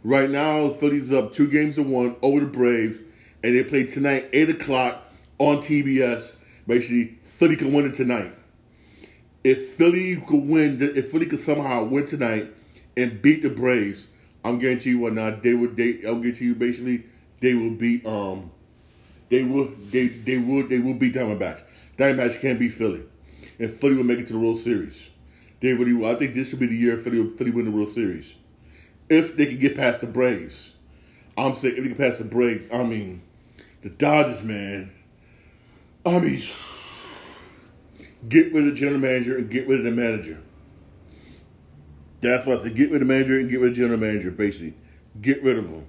Right 0.04 0.28
now, 0.28 0.70
Philly's 0.70 1.12
up 1.12 1.32
two 1.32 1.48
games 1.48 1.76
to 1.76 1.82
one 1.82 2.16
over 2.22 2.40
the 2.40 2.46
Braves, 2.46 2.98
and 3.42 3.56
they 3.56 3.62
play 3.62 3.84
tonight 3.84 4.28
eight 4.32 4.50
o'clock 4.50 5.02
on 5.38 5.58
TBS. 5.58 6.34
Basically, 6.66 7.18
Philly 7.24 7.56
can 7.56 7.72
win 7.72 7.86
it 7.86 7.94
tonight. 7.94 8.32
If 9.44 9.74
Philly 9.74 10.16
could 10.16 10.48
win, 10.48 10.78
if 10.80 11.10
Philly 11.10 11.26
could 11.26 11.40
somehow 11.40 11.84
win 11.84 12.06
tonight 12.06 12.48
and 12.96 13.20
beat 13.22 13.42
the 13.42 13.48
Braves, 13.48 14.08
I'm 14.44 14.58
guarantee 14.58 14.90
you 14.90 14.98
what 15.00 15.14
not 15.14 15.42
they 15.42 15.54
would. 15.54 15.76
They 15.76 16.00
I'll 16.06 16.16
guarantee 16.16 16.46
you 16.46 16.54
basically 16.54 17.04
they 17.40 17.54
will 17.54 17.70
beat 17.70 18.04
um 18.06 18.50
they 19.32 19.44
will 19.44 19.72
they 19.90 20.08
they 20.08 20.36
will 20.36 20.68
they 20.68 20.78
will 20.78 20.92
beat 20.92 21.14
Diamondbacks. 21.14 21.62
Diamondbacks 21.96 22.38
can't 22.42 22.58
beat 22.58 22.74
Philly, 22.74 23.02
and 23.58 23.72
Philly 23.72 23.96
will 23.96 24.04
make 24.04 24.18
it 24.18 24.26
to 24.26 24.34
the 24.34 24.38
World 24.38 24.58
Series. 24.58 25.08
They 25.60 25.72
really 25.72 25.94
will. 25.94 26.14
I 26.14 26.16
think 26.16 26.34
this 26.34 26.50
should 26.50 26.58
be 26.58 26.66
the 26.66 26.76
year 26.76 26.98
Philly 26.98 27.26
Philly 27.38 27.50
win 27.50 27.64
the 27.64 27.70
World 27.70 27.88
Series, 27.88 28.34
if 29.08 29.34
they 29.34 29.46
can 29.46 29.58
get 29.58 29.74
past 29.74 30.02
the 30.02 30.06
Braves. 30.06 30.72
I'm 31.38 31.56
saying 31.56 31.76
if 31.78 31.82
they 31.82 31.88
can 31.88 31.96
pass 31.96 32.18
the 32.18 32.24
Braves. 32.24 32.68
I 32.70 32.82
mean, 32.82 33.22
the 33.80 33.88
Dodgers, 33.88 34.42
man. 34.42 34.92
I 36.04 36.18
mean, 36.18 36.42
get 38.28 38.52
rid 38.52 38.66
of 38.68 38.74
the 38.74 38.78
general 38.78 39.00
manager 39.00 39.38
and 39.38 39.48
get 39.48 39.66
rid 39.66 39.78
of 39.78 39.84
the 39.86 39.92
manager. 39.92 40.42
That's 42.20 42.44
why 42.44 42.52
I 42.52 42.56
said 42.58 42.74
get 42.74 42.90
rid 42.90 43.00
of 43.00 43.08
the 43.08 43.14
manager 43.14 43.38
and 43.38 43.48
get 43.48 43.60
rid 43.60 43.70
of 43.70 43.76
the 43.76 43.80
general 43.80 43.98
manager. 43.98 44.30
Basically, 44.30 44.74
get 45.22 45.42
rid 45.42 45.56
of 45.56 45.70
them. 45.70 45.86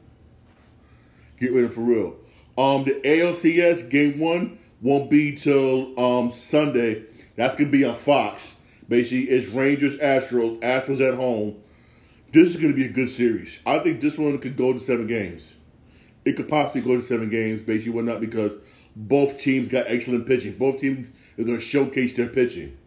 Get 1.41 1.51
rid 1.51 1.65
of 1.65 1.75
them 1.75 1.83
for 1.83 1.91
real. 1.91 2.22
Um, 2.57 2.83
the 2.83 3.01
ALCS 3.03 3.89
game 3.89 4.19
one 4.19 4.59
won't 4.81 5.09
be 5.09 5.35
till 5.35 5.99
um 5.99 6.31
Sunday. 6.31 7.03
That's 7.35 7.55
gonna 7.55 7.69
be 7.69 7.83
on 7.83 7.95
Fox. 7.95 8.55
Basically, 8.87 9.29
it's 9.29 9.47
Rangers 9.47 9.97
Astros. 9.97 10.59
Astros 10.59 11.01
at 11.01 11.15
home. 11.15 11.55
This 12.31 12.49
is 12.49 12.57
gonna 12.57 12.73
be 12.73 12.85
a 12.85 12.91
good 12.91 13.09
series. 13.09 13.59
I 13.65 13.79
think 13.79 14.01
this 14.01 14.17
one 14.17 14.37
could 14.39 14.55
go 14.55 14.73
to 14.73 14.79
seven 14.79 15.07
games. 15.07 15.53
It 16.25 16.33
could 16.33 16.47
possibly 16.47 16.81
go 16.81 16.95
to 16.95 17.03
seven 17.03 17.29
games. 17.29 17.61
Basically, 17.63 17.91
why 17.91 18.01
not? 18.01 18.21
Because 18.21 18.51
both 18.95 19.39
teams 19.39 19.67
got 19.67 19.85
excellent 19.87 20.27
pitching. 20.27 20.53
Both 20.53 20.79
teams 20.79 21.07
are 21.39 21.43
gonna 21.43 21.59
showcase 21.59 22.13
their 22.15 22.27
pitching. 22.27 22.77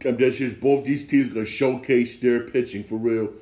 That's 0.00 0.36
just 0.36 0.60
both 0.60 0.84
these 0.84 1.06
teams 1.06 1.30
are 1.30 1.34
gonna 1.34 1.46
showcase 1.46 2.18
their 2.18 2.40
pitching 2.40 2.84
for 2.84 2.96
real. 2.96 3.32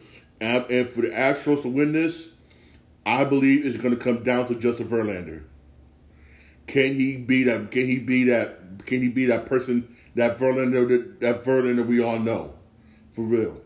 And, 0.40 0.64
and 0.70 0.88
for 0.88 1.02
the 1.02 1.08
Astros 1.08 1.62
to 1.62 1.68
win 1.68 1.92
this, 1.92 2.32
I 3.06 3.24
believe 3.24 3.64
it's 3.64 3.76
going 3.76 3.96
to 3.96 4.02
come 4.02 4.22
down 4.22 4.46
to 4.48 4.54
Justin 4.54 4.88
Verlander. 4.88 5.42
Can 6.66 6.94
he 6.94 7.16
be 7.16 7.44
that? 7.44 7.70
Can 7.70 7.86
he 7.86 7.98
be 7.98 8.24
that? 8.24 8.86
Can 8.86 9.02
he 9.02 9.08
be 9.08 9.26
that 9.26 9.46
person? 9.46 9.96
That 10.14 10.38
Verlander, 10.38 10.88
that, 10.88 11.20
that 11.20 11.44
Verlander 11.44 11.86
we 11.86 12.02
all 12.02 12.18
know, 12.18 12.54
for 13.12 13.22
real. 13.22 13.60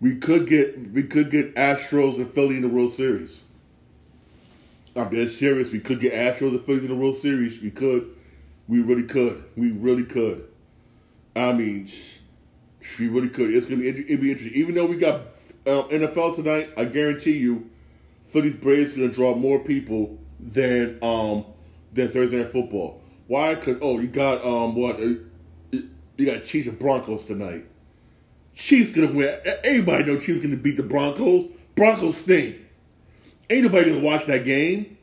We 0.00 0.16
could 0.16 0.46
get 0.46 0.92
we 0.92 1.04
could 1.04 1.30
get 1.30 1.54
Astros 1.54 2.16
and 2.16 2.32
Philly 2.32 2.56
in 2.56 2.62
the 2.62 2.68
World 2.68 2.92
Series. 2.92 3.40
I'm 4.94 5.08
being 5.08 5.28
serious. 5.28 5.72
We 5.72 5.80
could 5.80 6.00
get 6.00 6.12
Astros 6.12 6.50
and 6.50 6.64
Phillies 6.64 6.82
in 6.82 6.88
the 6.88 6.96
World 6.96 7.16
Series. 7.16 7.60
We 7.62 7.70
could. 7.70 8.14
We 8.68 8.80
really 8.80 9.04
could. 9.04 9.44
We 9.56 9.70
really 9.70 10.04
could. 10.04 10.46
I 11.34 11.52
mean, 11.52 11.88
we 12.98 13.08
really 13.08 13.28
could. 13.28 13.54
It's 13.54 13.66
gonna 13.66 13.80
be 13.80 13.88
it'd 13.88 14.20
be 14.20 14.30
interesting. 14.30 14.54
Even 14.54 14.74
though 14.74 14.86
we 14.86 14.96
got 14.96 15.20
uh, 15.66 15.84
NFL 15.84 16.36
tonight, 16.36 16.70
I 16.76 16.84
guarantee 16.84 17.38
you, 17.38 17.70
Phillies 18.32 18.56
Braves 18.56 18.92
going 18.92 19.08
to 19.08 19.14
draw 19.14 19.34
more 19.34 19.58
people 19.58 20.18
than 20.40 20.98
um 21.02 21.44
than 21.92 22.10
Thursday 22.10 22.38
Night 22.38 22.50
Football. 22.50 23.00
Why? 23.26 23.54
Because 23.54 23.78
oh, 23.80 23.98
you 23.98 24.08
got 24.08 24.44
um 24.44 24.74
what? 24.74 24.98
Uh, 25.00 25.14
you 26.16 26.26
got 26.26 26.44
Chiefs 26.44 26.68
and 26.68 26.78
Broncos 26.78 27.24
tonight. 27.24 27.66
Chiefs 28.54 28.92
gonna 28.92 29.12
win. 29.12 29.38
Everybody 29.64 30.04
know 30.04 30.18
Chiefs 30.18 30.42
gonna 30.42 30.56
beat 30.56 30.76
the 30.76 30.82
Broncos. 30.82 31.46
Broncos 31.74 32.18
stink. 32.18 32.56
Ain't 33.48 33.64
nobody 33.64 33.90
gonna 33.90 34.04
watch 34.04 34.26
that 34.26 34.44
game. 34.44 34.96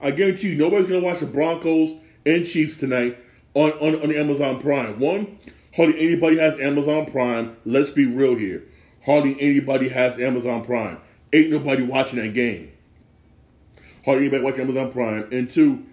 I 0.00 0.10
guarantee 0.10 0.50
you, 0.50 0.56
nobody's 0.56 0.88
gonna 0.88 1.04
watch 1.04 1.20
the 1.20 1.26
Broncos 1.26 1.96
and 2.24 2.46
Chiefs 2.46 2.76
tonight 2.76 3.18
on, 3.54 3.72
on, 3.72 4.00
on 4.02 4.08
the 4.08 4.18
Amazon 4.18 4.60
Prime. 4.60 4.98
One, 4.98 5.38
hardly 5.74 5.98
anybody 6.00 6.38
has 6.38 6.58
Amazon 6.60 7.10
Prime. 7.10 7.56
Let's 7.64 7.90
be 7.90 8.06
real 8.06 8.36
here. 8.36 8.64
Hardly 9.04 9.38
anybody 9.40 9.88
has 9.88 10.18
Amazon 10.20 10.64
Prime. 10.64 10.98
Ain't 11.32 11.50
nobody 11.50 11.82
watching 11.82 12.18
that 12.18 12.34
game. 12.34 12.72
Hardly 14.04 14.24
anybody 14.24 14.42
watching 14.42 14.62
Amazon 14.62 14.92
Prime. 14.92 15.28
And 15.30 15.48
two, 15.48 15.84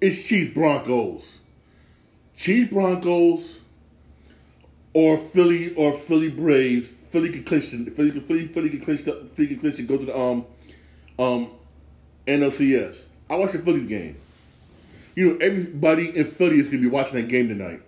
it's 0.00 0.26
Chiefs 0.26 0.54
Broncos. 0.54 1.38
Chiefs 2.36 2.72
Broncos 2.72 3.58
or 4.94 5.18
Philly 5.18 5.74
or 5.74 5.92
Philly 5.92 6.30
Braves. 6.30 6.88
Philly 7.10 7.30
can 7.30 7.44
clinch 7.44 7.72
it. 7.72 7.96
Philly, 7.96 8.10
Philly, 8.20 8.48
Philly 8.48 8.70
can 8.70 8.80
clinch 8.80 9.04
the, 9.04 9.26
Philly 9.34 9.48
can 9.48 9.60
clinch 9.60 9.78
and 9.78 9.88
go 9.88 9.98
to 9.98 10.06
the 10.06 10.18
um 10.18 10.46
um 11.18 11.50
NLCS. 12.26 13.04
I 13.28 13.36
watched 13.36 13.54
the 13.54 13.58
Phillies 13.60 13.86
game. 13.86 14.16
You 15.14 15.30
know, 15.30 15.36
everybody 15.38 16.16
in 16.16 16.26
Philly 16.26 16.58
is 16.58 16.66
gonna 16.66 16.78
be 16.78 16.88
watching 16.88 17.14
that 17.14 17.28
game 17.28 17.48
tonight. 17.48 17.80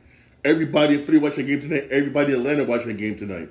Everybody 0.44 0.94
in 0.94 1.05
Philly 1.05 1.18
watching 1.18 1.47
the 1.47 1.57
game 1.57 1.68
tonight. 1.68 1.88
Everybody 1.90 2.33
in 2.33 2.40
Atlanta 2.40 2.64
watching 2.64 2.88
the 2.88 2.94
game 2.94 3.16
tonight. 3.16 3.49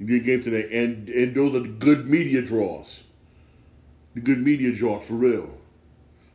The 0.00 0.20
game 0.20 0.42
today, 0.42 0.82
and 0.84 1.08
and 1.08 1.34
those 1.34 1.54
are 1.54 1.60
the 1.60 1.68
good 1.68 2.08
media 2.08 2.42
draws. 2.42 3.02
The 4.14 4.20
good 4.20 4.38
media 4.38 4.72
draws 4.74 5.04
for 5.06 5.14
real. 5.14 5.50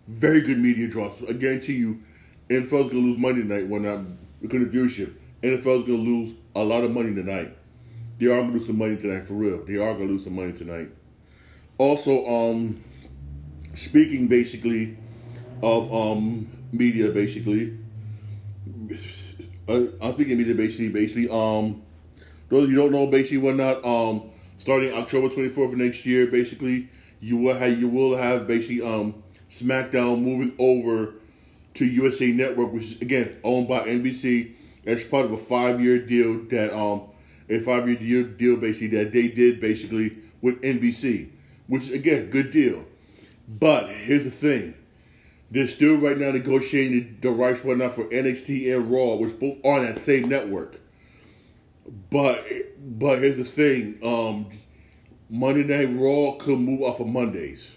Very 0.07 0.41
good 0.41 0.59
media 0.59 0.87
draws. 0.89 1.13
I 1.29 1.33
guarantee 1.33 1.73
you, 1.75 2.01
NFL's 2.49 2.91
gonna 2.91 3.03
lose 3.05 3.17
money 3.17 3.41
tonight 3.41 3.67
when 3.67 3.85
I'm 3.85 4.17
looking 4.41 4.61
at 4.63 4.71
viewership. 4.71 5.13
NFL's 5.41 5.85
gonna 5.87 5.97
lose 5.99 6.33
a 6.55 6.63
lot 6.63 6.83
of 6.83 6.91
money 6.91 7.13
tonight. 7.15 7.55
They 8.19 8.27
are 8.27 8.41
gonna 8.41 8.53
lose 8.53 8.67
some 8.67 8.77
money 8.77 8.97
tonight 8.97 9.25
for 9.25 9.33
real. 9.33 9.63
They 9.65 9.75
are 9.77 9.93
gonna 9.93 10.05
lose 10.11 10.25
some 10.25 10.35
money 10.35 10.53
tonight. 10.53 10.89
also, 11.77 12.25
um, 12.27 12.75
speaking 13.73 14.27
basically 14.27 14.97
of 15.61 15.93
um 15.93 16.47
media, 16.71 17.09
basically, 17.11 17.77
uh, 19.67 19.81
I'm 20.01 20.13
speaking 20.13 20.37
media 20.37 20.55
basically, 20.55 20.89
basically, 20.89 21.29
um, 21.29 21.81
those 22.53 22.65
of 22.65 22.71
you 22.71 22.77
don't 22.77 22.91
know, 22.91 23.07
basically, 23.07 23.39
whatnot, 23.39 23.83
um, 23.83 24.29
starting 24.57 24.93
October 24.93 25.29
24th 25.29 25.73
of 25.73 25.77
next 25.77 26.05
year, 26.05 26.27
basically, 26.27 26.89
you 27.19 27.37
will 27.37 27.55
have 27.55 27.79
you 27.79 27.87
will 27.87 28.15
have 28.15 28.47
basically 28.47 28.81
um 28.81 29.23
SmackDown 29.49 30.21
moving 30.21 30.53
over 30.59 31.13
to 31.75 31.85
USA 31.85 32.31
Network, 32.31 32.73
which 32.73 32.83
is 32.83 33.01
again 33.01 33.37
owned 33.43 33.67
by 33.67 33.87
NBC. 33.87 34.51
As 34.85 35.01
part 35.05 35.25
of 35.25 35.31
a 35.31 35.37
five 35.37 35.79
year 35.81 36.05
deal 36.05 36.43
that 36.49 36.77
um 36.77 37.03
a 37.49 37.59
five 37.59 37.87
year 37.87 37.97
deal, 37.97 38.23
deal 38.37 38.57
basically 38.57 38.97
that 38.97 39.13
they 39.13 39.29
did 39.29 39.61
basically 39.61 40.17
with 40.41 40.61
NBC, 40.61 41.29
which 41.67 41.89
again 41.91 42.29
good 42.29 42.51
deal. 42.51 42.85
But 43.47 43.89
here's 43.89 44.25
the 44.25 44.31
thing. 44.31 44.75
They're 45.49 45.67
still 45.67 45.95
right 45.97 46.17
now 46.17 46.31
negotiating 46.31 47.19
the 47.21 47.29
rights 47.29 47.63
right 47.63 47.77
now 47.77 47.89
for 47.89 48.05
NXT 48.05 48.75
and 48.75 48.91
Raw, 48.91 49.15
which 49.15 49.39
both 49.39 49.63
are 49.63 49.79
on 49.79 49.85
that 49.85 49.97
same 49.97 50.27
network. 50.27 50.79
But 52.09 52.45
but 52.79 53.19
here's 53.19 53.37
the 53.37 53.43
thing. 53.43 53.99
Um 54.03 54.47
Monday 55.29 55.63
Night 55.63 55.99
Raw 55.99 56.33
could 56.37 56.59
move 56.59 56.81
off 56.81 56.99
of 56.99 57.07
Mondays. 57.07 57.73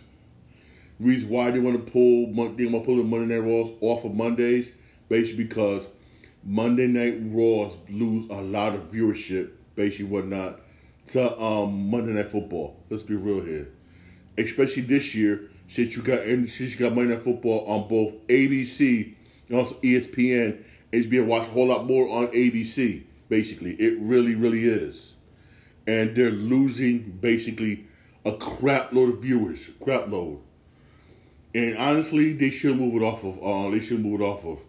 Reason 1.00 1.28
why 1.28 1.50
they 1.50 1.58
want 1.58 1.84
to 1.84 1.90
pull 1.90 2.26
they 2.54 2.66
want 2.66 2.84
to 2.84 2.86
pull 2.86 2.96
the 2.96 3.04
Monday 3.04 3.34
Night 3.34 3.44
Raws 3.44 3.72
off 3.80 4.04
of 4.04 4.14
Mondays, 4.14 4.72
basically 5.08 5.44
because 5.44 5.86
Monday 6.44 6.86
Night 6.86 7.18
Raws 7.34 7.76
lose 7.88 8.30
a 8.30 8.40
lot 8.40 8.74
of 8.74 8.92
viewership, 8.92 9.50
basically 9.74 10.04
whatnot, 10.04 10.60
to 11.08 11.40
um, 11.40 11.90
Monday 11.90 12.12
Night 12.12 12.30
Football. 12.30 12.76
Let's 12.88 13.02
be 13.02 13.16
real 13.16 13.42
here, 13.42 13.68
especially 14.38 14.82
this 14.82 15.14
year 15.14 15.50
since 15.68 15.96
you 15.96 16.02
got 16.02 16.22
since 16.22 16.60
you 16.60 16.76
got 16.76 16.94
Monday 16.94 17.14
Night 17.14 17.24
Football 17.24 17.66
on 17.66 17.88
both 17.88 18.14
ABC 18.28 19.14
and 19.48 19.58
also 19.58 19.74
ESPN. 19.76 20.62
Being 20.90 21.26
watched 21.26 21.48
a 21.48 21.52
whole 21.52 21.66
lot 21.66 21.84
more 21.84 22.08
on 22.08 22.28
ABC. 22.28 23.05
Basically, 23.28 23.74
it 23.74 23.98
really, 23.98 24.34
really 24.34 24.64
is, 24.64 25.14
and 25.86 26.14
they're 26.14 26.30
losing 26.30 27.18
basically 27.20 27.86
a 28.24 28.32
crap 28.36 28.92
load 28.92 29.14
of 29.14 29.22
viewers, 29.22 29.70
crap 29.82 30.08
load. 30.08 30.40
And 31.54 31.76
honestly, 31.78 32.34
they 32.34 32.50
should 32.50 32.76
move 32.76 33.00
it 33.00 33.04
off 33.04 33.24
of. 33.24 33.42
Uh, 33.42 33.70
they 33.70 33.80
should 33.80 34.00
move 34.00 34.20
it 34.20 34.24
off 34.24 34.44
of. 34.44 34.60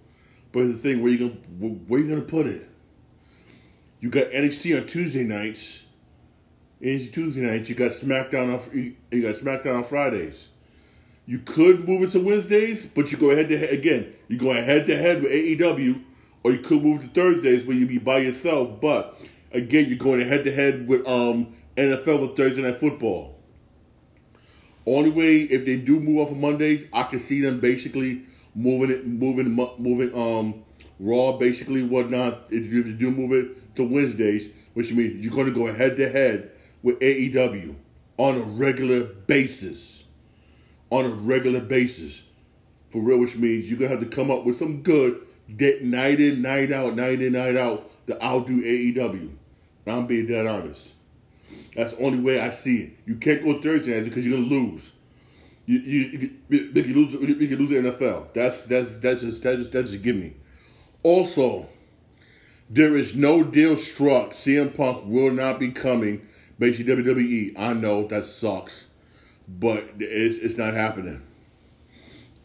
But 0.52 0.68
the 0.68 0.74
thing, 0.74 1.02
where 1.02 1.12
you 1.12 1.18
gonna 1.30 1.74
where 1.88 2.00
you 2.00 2.10
gonna 2.10 2.22
put 2.22 2.48
it? 2.48 2.68
You 4.00 4.10
got 4.10 4.30
NXT 4.32 4.80
on 4.80 4.88
Tuesday 4.88 5.24
nights. 5.24 5.84
NXT 6.82 7.14
Tuesday 7.14 7.42
nights. 7.42 7.70
You 7.70 7.76
got 7.76 7.92
SmackDown 7.92 8.54
on. 8.54 8.96
You 9.12 9.22
got 9.22 9.36
SmackDown 9.36 9.78
on 9.78 9.84
Fridays. 9.84 10.48
You 11.26 11.40
could 11.40 11.88
move 11.88 12.04
it 12.04 12.12
to 12.12 12.22
Wednesdays, 12.22 12.86
but 12.86 13.12
you 13.12 13.18
go 13.18 13.36
head 13.36 13.50
to 13.50 13.58
head 13.58 13.72
again. 13.72 14.14
You're 14.30 14.40
going 14.40 14.64
head 14.64 14.88
to 14.88 14.96
head 14.96 15.22
with 15.22 15.32
AEW, 15.32 16.02
or 16.48 16.52
you 16.52 16.60
could 16.60 16.82
move 16.82 17.02
to 17.02 17.10
Thursdays 17.10 17.66
where 17.66 17.76
you'd 17.76 17.90
be 17.90 17.98
by 17.98 18.20
yourself. 18.20 18.80
But 18.80 19.20
again, 19.52 19.90
you're 19.90 19.98
going 19.98 20.22
head 20.22 20.46
to 20.46 20.52
head 20.54 20.88
with 20.88 21.06
um 21.06 21.54
NFL 21.76 22.22
with 22.22 22.38
Thursday 22.38 22.62
Night 22.62 22.80
Football. 22.80 23.38
Only 24.86 25.10
way 25.10 25.40
if 25.40 25.66
they 25.66 25.76
do 25.76 26.00
move 26.00 26.20
off 26.20 26.32
of 26.32 26.38
Mondays, 26.38 26.88
I 26.94 27.04
can 27.04 27.20
see 27.20 27.42
them 27.42 27.60
basically 27.60 28.22
moving 28.56 28.92
it, 28.92 29.06
moving, 29.06 29.50
moving 29.78 30.16
um 30.16 30.64
Raw 31.00 31.34
basically 31.34 31.84
whatnot. 31.84 32.46
If 32.50 32.72
you 32.72 32.94
do 32.94 33.12
move 33.12 33.34
it 33.34 33.76
to 33.76 33.84
Wednesdays, 33.84 34.50
which 34.74 34.94
means 34.94 35.22
you're 35.22 35.34
going 35.34 35.48
to 35.48 35.52
go 35.52 35.72
head 35.74 35.98
to 35.98 36.10
head 36.10 36.52
with 36.82 36.98
AEW 37.02 37.76
on 38.16 38.36
a 38.36 38.40
regular 38.40 39.04
basis, 39.04 40.06
on 40.92 41.04
a 41.04 41.10
regular 41.10 41.60
basis, 41.60 42.24
for 42.88 43.02
real. 43.02 43.20
Which 43.20 43.36
means 43.36 43.66
you're 43.66 43.78
gonna 43.78 43.92
have 43.92 44.00
to 44.00 44.16
come 44.16 44.32
up 44.32 44.46
with 44.46 44.58
some 44.58 44.82
good 44.82 45.27
that 45.50 45.84
night 45.84 46.20
in, 46.20 46.42
night 46.42 46.72
out, 46.72 46.96
night 46.96 47.22
in, 47.22 47.34
night 47.34 47.56
out 47.56 47.90
to 48.08 48.24
outdo 48.24 48.62
AEW. 48.62 49.32
I'm 49.86 50.08
being 50.08 50.28
dead 50.28 50.46
honest. 50.46 50.94
That's 51.76 51.94
the 51.94 52.04
only 52.04 52.20
way 52.20 52.40
I 52.40 52.52
see 52.52 52.78
it. 52.84 52.92
You 53.06 53.16
can't 53.16 53.44
go 53.44 53.62
Thursday 53.62 53.96
nights 53.96 54.10
because 54.10 54.26
you're 54.26 54.38
gonna 54.38 54.50
lose. 54.50 54.92
You 55.66 55.80
you 55.80 56.32
you, 56.50 56.58
you 56.74 56.84
can 56.84 56.94
lose 56.94 57.14
you 57.14 57.48
can 57.48 57.58
lose 57.58 57.70
the 57.70 57.92
NFL. 57.92 58.34
That's 58.34 58.64
that's 58.66 59.00
that's 59.00 59.22
just 59.22 59.44
that's 59.44 59.60
just 59.60 59.72
that's 59.72 59.92
just 59.92 60.04
give 60.04 60.16
me. 60.16 60.34
Also, 61.04 61.68
there 62.70 62.98
is 62.98 63.16
no 63.16 63.44
deal 63.44 63.78
struck. 63.78 64.32
CM 64.32 64.76
Punk 64.76 65.06
will 65.06 65.32
not 65.32 65.60
be 65.60 65.72
coming. 65.72 66.28
Basically, 66.60 66.96
WWE. 66.96 67.54
I 67.58 67.74
know 67.74 68.08
that 68.08 68.26
sucks, 68.26 68.88
but 69.48 69.84
it's 70.00 70.40
it's 70.40 70.58
not 70.58 70.74
happening. 70.74 71.22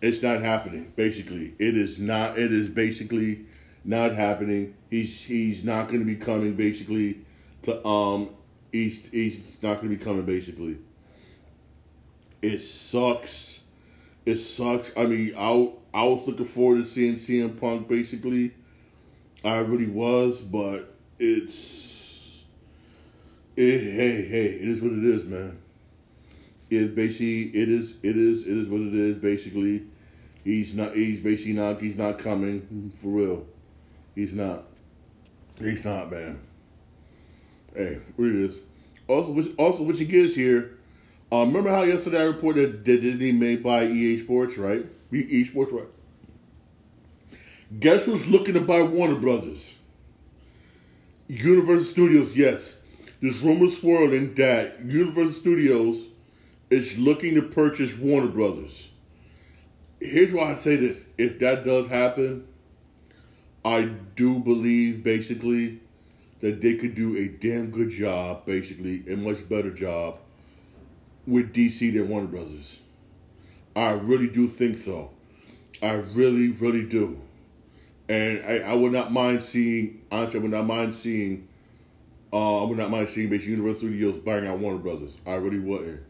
It's 0.02 0.20
not 0.20 0.42
happening. 0.42 0.92
Basically, 0.96 1.54
it 1.60 1.76
is 1.76 2.00
not. 2.00 2.36
It 2.36 2.52
is 2.52 2.68
basically 2.68 3.46
not 3.84 4.16
happening. 4.16 4.74
He's 4.90 5.24
he's 5.24 5.62
not 5.62 5.86
going 5.86 6.00
to 6.00 6.04
be 6.04 6.16
coming. 6.16 6.54
Basically, 6.54 7.18
to 7.62 7.86
um 7.86 8.30
he's 8.72 9.08
he's 9.10 9.40
not 9.62 9.80
going 9.80 9.90
to 9.90 9.96
be 9.96 10.04
coming. 10.04 10.24
Basically, 10.24 10.78
it 12.42 12.58
sucks. 12.58 13.60
It 14.26 14.38
sucks. 14.38 14.90
I 14.96 15.06
mean, 15.06 15.34
I 15.38 15.70
I 15.94 16.02
was 16.02 16.26
looking 16.26 16.46
forward 16.46 16.78
to 16.78 16.84
seeing 16.84 17.14
CM 17.14 17.60
Punk. 17.60 17.88
Basically, 17.88 18.54
I 19.44 19.58
really 19.58 19.86
was, 19.86 20.40
but 20.40 20.96
it's 21.20 22.42
it. 23.56 23.78
Hey, 23.78 24.26
hey, 24.26 24.46
it 24.46 24.68
is 24.68 24.82
what 24.82 24.90
it 24.90 25.04
is, 25.04 25.24
man. 25.24 25.60
It 26.70 26.96
basically 26.96 27.42
it 27.50 27.68
is 27.68 27.98
it 28.02 28.16
is 28.16 28.44
it 28.48 28.56
is 28.56 28.68
what 28.68 28.80
it 28.80 28.94
is. 28.94 29.18
Basically, 29.18 29.82
he's 30.44 30.74
not. 30.74 30.94
He's 30.94 31.20
basically 31.20 31.55
not. 31.55 31.81
He's 31.81 31.96
not 31.96 32.18
coming 32.18 32.92
for 32.96 33.09
real. 33.09 33.46
He's 34.14 34.33
not. 34.33 34.64
He's 35.59 35.85
not, 35.85 36.11
man. 36.11 36.40
Hey, 37.74 38.00
what 38.16 38.28
is. 38.28 38.55
Also, 39.09 39.33
which 39.33 39.48
also 39.57 39.83
what 39.83 39.96
you 39.98 40.07
get 40.07 40.31
here. 40.31 40.78
Um, 41.31 41.48
remember 41.48 41.70
how 41.70 41.83
yesterday 41.83 42.20
I 42.20 42.24
reported 42.24 42.85
that 42.85 43.00
Disney 43.00 43.33
made 43.33 43.62
by 43.62 43.87
EA 43.87 44.22
Sports, 44.22 44.59
right? 44.59 44.85
EA 45.12 45.44
Sports, 45.44 45.72
right? 45.72 45.88
Guess 47.81 48.05
who's 48.05 48.26
looking 48.26 48.52
to 48.55 48.61
buy 48.61 48.83
Warner 48.83 49.14
Brothers? 49.14 49.78
Universal 51.28 51.87
Studios, 51.87 52.37
yes. 52.37 52.81
There's 53.22 53.40
rumors 53.40 53.81
swirling 53.81 54.35
that 54.35 54.85
Universal 54.85 55.33
Studios 55.33 56.05
is 56.68 56.98
looking 56.98 57.35
to 57.37 57.42
purchase 57.42 57.96
Warner 57.96 58.28
Brothers. 58.28 58.88
Here's 60.04 60.32
why 60.32 60.52
I 60.52 60.54
say 60.56 60.76
this. 60.76 61.06
If 61.16 61.38
that 61.38 61.64
does 61.64 61.86
happen, 61.86 62.46
I 63.64 63.82
do 64.16 64.40
believe 64.40 65.04
basically 65.04 65.80
that 66.40 66.60
they 66.60 66.74
could 66.74 66.94
do 66.96 67.16
a 67.16 67.28
damn 67.28 67.70
good 67.70 67.90
job, 67.90 68.44
basically, 68.44 69.04
a 69.08 69.16
much 69.16 69.48
better 69.48 69.70
job 69.70 70.18
with 71.26 71.54
DC 71.54 71.92
than 71.92 72.08
Warner 72.08 72.26
Brothers. 72.26 72.78
I 73.76 73.92
really 73.92 74.26
do 74.26 74.48
think 74.48 74.76
so. 74.76 75.10
I 75.80 75.92
really, 75.92 76.48
really 76.48 76.84
do. 76.84 77.20
And 78.08 78.42
I, 78.44 78.58
I 78.58 78.74
would 78.74 78.92
not 78.92 79.12
mind 79.12 79.44
seeing, 79.44 80.02
honestly, 80.10 80.40
I 80.40 80.42
would 80.42 80.50
not 80.50 80.66
mind 80.66 80.96
seeing, 80.96 81.48
uh, 82.32 82.64
I 82.64 82.68
would 82.68 82.78
not 82.78 82.90
mind 82.90 83.08
seeing 83.08 83.30
basically 83.30 83.52
Universal 83.52 83.80
Studios 83.80 84.16
buying 84.18 84.48
out 84.48 84.58
Warner 84.58 84.78
Brothers. 84.78 85.16
I 85.24 85.34
really 85.34 85.60
wouldn't. 85.60 86.02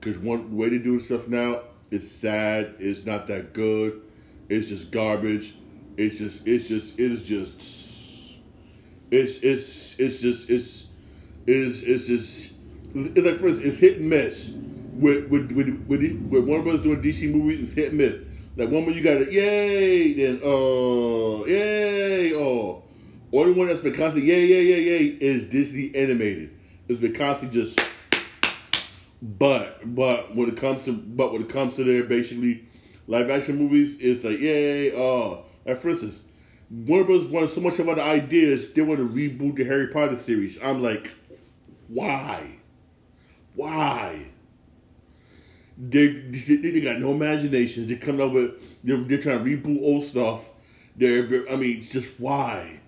Because 0.00 0.18
one 0.18 0.56
way 0.56 0.70
they're 0.70 0.78
doing 0.78 1.00
stuff 1.00 1.28
now 1.28 1.60
is 1.90 2.10
sad. 2.10 2.74
It's 2.78 3.04
not 3.06 3.26
that 3.28 3.52
good. 3.52 4.00
It's 4.48 4.68
just 4.68 4.90
garbage. 4.90 5.54
It's 5.96 6.18
just, 6.18 6.46
it's 6.46 6.68
just, 6.68 6.98
it 6.98 7.12
is 7.12 7.26
just 7.26 7.78
it's 9.10 9.38
it's 9.38 9.98
it's 9.98 10.20
just 10.20 10.50
it's 10.50 10.86
it's 11.46 11.82
it's 11.82 12.06
just 12.06 12.54
it's 12.94 13.18
like 13.18 13.36
for 13.36 13.48
it's 13.48 13.78
hit 13.78 13.98
and 13.98 14.10
miss. 14.10 14.52
With 14.94 15.28
with 15.30 15.52
with 15.52 15.84
with, 15.86 16.28
with 16.28 16.44
one 16.44 16.60
of 16.60 16.66
us 16.66 16.80
doing 16.80 17.00
DC 17.00 17.32
movies, 17.32 17.60
it's 17.60 17.72
hit 17.72 17.90
and 17.90 17.98
miss. 17.98 18.18
Like 18.56 18.70
one 18.70 18.82
more 18.82 18.90
you 18.90 19.02
got 19.02 19.22
it, 19.22 19.30
yay, 19.30 20.14
then 20.14 20.40
oh, 20.42 21.46
yay, 21.46 22.34
oh. 22.34 22.82
Only 23.32 23.52
one 23.52 23.68
that's 23.68 23.80
been 23.80 23.94
constantly 23.94 24.28
yay, 24.28 24.46
yay, 24.46 24.64
yay, 24.64 24.82
yay 24.82 25.04
is 25.20 25.44
Disney 25.44 25.94
animated. 25.94 26.50
It's 26.88 27.00
been 27.00 27.14
constantly 27.14 27.62
just. 27.62 27.80
But 29.20 29.94
but 29.94 30.34
when 30.34 30.48
it 30.48 30.56
comes 30.56 30.84
to 30.84 30.92
but 30.92 31.32
when 31.32 31.42
it 31.42 31.48
comes 31.48 31.76
to 31.76 31.84
their 31.84 32.04
basically 32.04 32.64
live 33.06 33.30
action 33.30 33.56
movies, 33.56 33.98
it's 34.00 34.22
like 34.22 34.38
yay, 34.38 34.92
oh. 34.94 35.32
Uh, 35.66 35.70
like 35.70 35.78
for 35.78 35.88
instance, 35.90 36.22
Warner 36.70 37.04
Bros. 37.04 37.26
wanted 37.26 37.50
so 37.50 37.60
much 37.60 37.78
about 37.78 37.96
the 37.96 38.02
ideas, 38.02 38.72
they 38.72 38.82
want 38.82 39.00
to 39.00 39.08
reboot 39.08 39.56
the 39.56 39.64
Harry 39.64 39.88
Potter 39.88 40.16
series. 40.16 40.58
I'm 40.62 40.82
like, 40.82 41.10
why? 41.88 42.58
Why? 43.54 44.26
They, 45.78 46.08
they, 46.08 46.56
they 46.56 46.80
got 46.80 46.98
no 46.98 47.12
imagination. 47.12 47.86
They 47.86 47.96
come 47.96 48.20
up 48.20 48.32
with, 48.32 48.54
they're, 48.84 48.98
they're 48.98 49.18
trying 49.18 49.44
to 49.44 49.44
reboot 49.44 49.82
old 49.82 50.04
stuff. 50.04 50.44
They're, 50.96 51.50
I 51.50 51.56
mean, 51.56 51.82
just 51.82 52.08
why? 52.20 52.80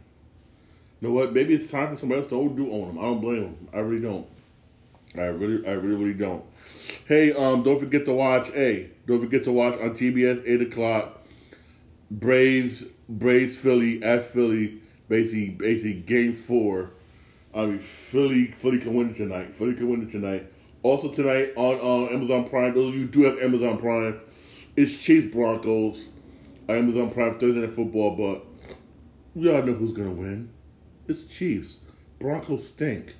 You 1.00 1.08
know 1.08 1.14
what? 1.14 1.32
Maybe 1.32 1.54
it's 1.54 1.70
time 1.70 1.88
for 1.88 1.96
somebody 1.96 2.20
else 2.20 2.30
to 2.30 2.48
do 2.54 2.70
own 2.70 2.88
them. 2.88 2.98
I 2.98 3.02
don't 3.02 3.20
blame 3.20 3.42
them. 3.42 3.68
I 3.72 3.78
really 3.78 4.02
don't. 4.02 4.26
I 5.16 5.26
really, 5.26 5.66
I 5.66 5.72
really, 5.72 5.96
really 5.96 6.14
don't. 6.14 6.44
Hey, 7.06 7.32
um, 7.32 7.62
don't 7.62 7.80
forget 7.80 8.04
to 8.04 8.12
watch. 8.12 8.48
Hey, 8.48 8.90
don't 9.06 9.20
forget 9.20 9.44
to 9.44 9.52
watch 9.52 9.74
on 9.80 9.90
TBS 9.90 10.46
eight 10.46 10.62
o'clock. 10.62 11.26
Braves, 12.10 12.84
Braves, 13.08 13.56
Philly 13.56 14.02
at 14.02 14.26
Philly. 14.26 14.80
Basically, 15.08 15.50
basically 15.50 15.94
game 15.94 16.34
four. 16.34 16.90
I 17.52 17.66
mean, 17.66 17.78
Philly, 17.80 18.46
Philly 18.46 18.78
can 18.78 18.94
win 18.94 19.10
it 19.10 19.16
tonight. 19.16 19.56
Philly 19.56 19.74
can 19.74 19.88
win 19.88 20.02
it 20.02 20.10
tonight. 20.10 20.46
Also 20.82 21.10
tonight 21.10 21.52
on 21.56 21.78
uh, 21.80 22.14
Amazon 22.14 22.48
Prime. 22.48 22.74
Those 22.74 22.90
of 22.90 22.94
you 22.94 23.06
do 23.06 23.24
have 23.24 23.38
Amazon 23.40 23.78
Prime, 23.78 24.20
it's 24.76 24.98
Chiefs 24.98 25.32
Broncos. 25.34 26.06
Amazon 26.68 27.10
Prime 27.10 27.38
Thursday 27.38 27.60
Night 27.60 27.74
Football, 27.74 28.16
but 28.16 28.46
we 29.34 29.52
all 29.52 29.62
know 29.62 29.72
who's 29.72 29.92
gonna 29.92 30.12
win. 30.12 30.50
It's 31.08 31.24
Chiefs. 31.24 31.78
Broncos 32.18 32.68
stink. 32.68 33.16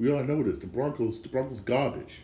We 0.00 0.10
all 0.10 0.24
know 0.24 0.42
this. 0.42 0.58
The 0.58 0.66
Broncos, 0.66 1.20
the 1.20 1.28
Broncos 1.28 1.60
garbage. 1.60 2.22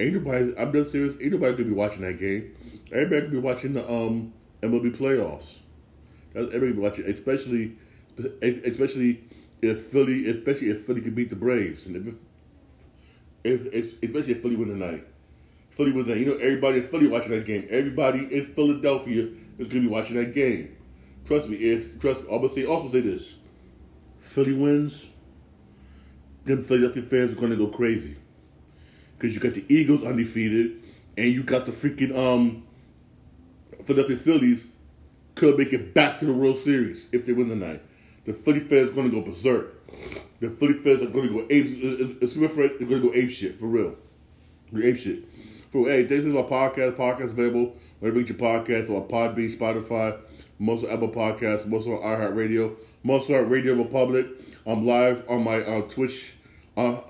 Ain't 0.00 0.14
nobody. 0.14 0.54
I'm 0.56 0.72
dead 0.72 0.86
serious. 0.86 1.14
Ain't 1.20 1.32
nobody 1.32 1.52
gonna 1.52 1.68
be 1.68 1.74
watching 1.74 2.00
that 2.00 2.18
game. 2.18 2.56
Everybody 2.90 3.20
gonna 3.20 3.32
be 3.32 3.38
watching 3.38 3.74
the 3.74 3.86
um 3.88 4.32
MLB 4.62 4.96
playoffs. 4.96 5.58
Everybody 6.34 6.72
be 6.72 6.78
watching, 6.78 7.04
especially, 7.04 7.76
especially 8.42 9.20
if 9.60 9.88
Philly, 9.88 10.26
especially 10.26 10.70
if 10.70 10.86
Philly 10.86 11.02
can 11.02 11.14
beat 11.14 11.28
the 11.28 11.36
Braves, 11.36 11.84
and 11.84 12.18
if, 13.44 13.66
if, 13.74 14.02
especially 14.02 14.32
if 14.32 14.40
Philly 14.40 14.56
win 14.56 14.68
tonight. 14.68 15.06
Philly 15.72 15.92
wins 15.92 16.08
that. 16.08 16.16
You 16.16 16.26
know, 16.26 16.36
everybody 16.36 16.78
in 16.78 16.88
Philly 16.88 17.08
watching 17.08 17.32
that 17.32 17.44
game. 17.44 17.66
Everybody 17.68 18.20
in 18.34 18.54
Philadelphia 18.54 19.28
is 19.58 19.68
gonna 19.68 19.82
be 19.82 19.86
watching 19.86 20.16
that 20.16 20.32
game. 20.32 20.74
Trust 21.26 21.48
me. 21.48 21.56
If 21.56 22.00
trust 22.00 22.22
I'm 22.22 22.38
gonna 22.38 22.48
say 22.48 22.64
also 22.64 22.88
say 22.88 23.00
this. 23.00 23.34
Philly 24.20 24.54
wins. 24.54 25.10
Them 26.44 26.64
Philadelphia 26.64 27.02
fans 27.02 27.32
are 27.32 27.40
gonna 27.40 27.56
go 27.56 27.68
crazy 27.68 28.16
because 29.18 29.34
you 29.34 29.40
got 29.40 29.54
the 29.54 29.64
Eagles 29.68 30.04
undefeated, 30.04 30.82
and 31.16 31.28
you 31.28 31.42
got 31.42 31.66
the 31.66 31.72
freaking 31.72 32.16
um 32.16 32.64
Philadelphia 33.84 34.16
Phillies 34.16 34.68
could 35.34 35.56
make 35.58 35.72
it 35.72 35.94
back 35.94 36.18
to 36.18 36.26
the 36.26 36.32
World 36.32 36.58
Series 36.58 37.08
if 37.12 37.26
they 37.26 37.32
win 37.32 37.48
tonight. 37.48 37.82
The 38.24 38.32
Philly 38.34 38.60
fans 38.60 38.90
are 38.90 38.92
going 38.92 39.10
to 39.10 39.16
go 39.20 39.22
berserk. 39.22 39.74
The 40.40 40.50
Philly 40.50 40.74
fans 40.74 41.02
are 41.02 41.06
going 41.06 41.28
to 41.28 41.32
go 41.32 41.40
ape. 41.50 41.66
It's 42.20 42.34
They're 42.34 42.48
going 42.48 43.02
to 43.02 43.08
go 43.08 43.14
ape 43.14 43.30
shit 43.30 43.58
for 43.58 43.66
real. 43.66 43.96
They're 44.70 44.84
ape 44.86 44.98
shit. 44.98 45.24
For 45.72 45.88
hey, 45.88 46.02
this 46.02 46.20
is 46.20 46.26
my 46.26 46.42
podcast. 46.42 46.96
Podcast 46.96 47.30
available 47.32 47.76
wherever 48.00 48.18
you 48.18 48.26
get 48.26 48.38
your 48.38 48.48
podcast 48.48 48.90
on 48.90 49.08
Podbean, 49.08 49.56
Spotify, 49.56 50.18
most 50.58 50.84
of 50.84 50.90
Apple 50.90 51.10
Podcasts, 51.10 51.66
most 51.66 51.86
of 51.86 51.92
our 51.92 52.18
iHeartRadio, 52.18 52.76
most 53.02 53.28
of 53.30 53.36
our 53.36 53.44
Radio 53.44 53.74
Republic. 53.74 54.26
I'm 54.66 54.86
live 54.86 55.24
on 55.28 55.42
my 55.42 55.62
uh, 55.62 55.82
Twitch. 55.82 56.34
Uh, 56.76 57.00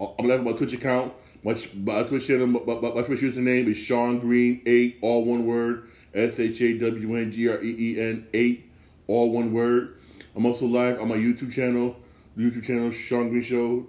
I'm 0.00 0.26
live 0.26 0.40
on 0.40 0.44
my 0.44 0.52
Twitch 0.52 0.72
account. 0.72 1.12
My, 1.44 1.56
my 1.74 2.02
Twitch 2.02 2.26
channel, 2.26 2.48
my, 2.48 2.60
my, 2.66 2.74
my 2.74 3.02
Twitch 3.02 3.20
username 3.20 3.68
is 3.68 3.76
Shawn 3.76 4.18
Green 4.18 4.62
eight, 4.66 4.98
all 5.00 5.24
one 5.24 5.46
word. 5.46 5.88
S 6.12 6.40
H 6.40 6.60
A 6.60 6.78
W 6.78 7.16
N 7.16 7.30
G 7.30 7.48
R 7.48 7.62
E 7.62 7.76
E 7.78 8.00
N 8.00 8.26
eight, 8.34 8.68
all 9.06 9.30
one 9.30 9.52
word. 9.52 9.96
I'm 10.34 10.44
also 10.44 10.66
live 10.66 11.00
on 11.00 11.08
my 11.08 11.16
YouTube 11.16 11.52
channel, 11.52 11.96
YouTube 12.36 12.64
channel 12.64 12.90
Shawn 12.90 13.30
Green 13.30 13.44
Show. 13.44 13.86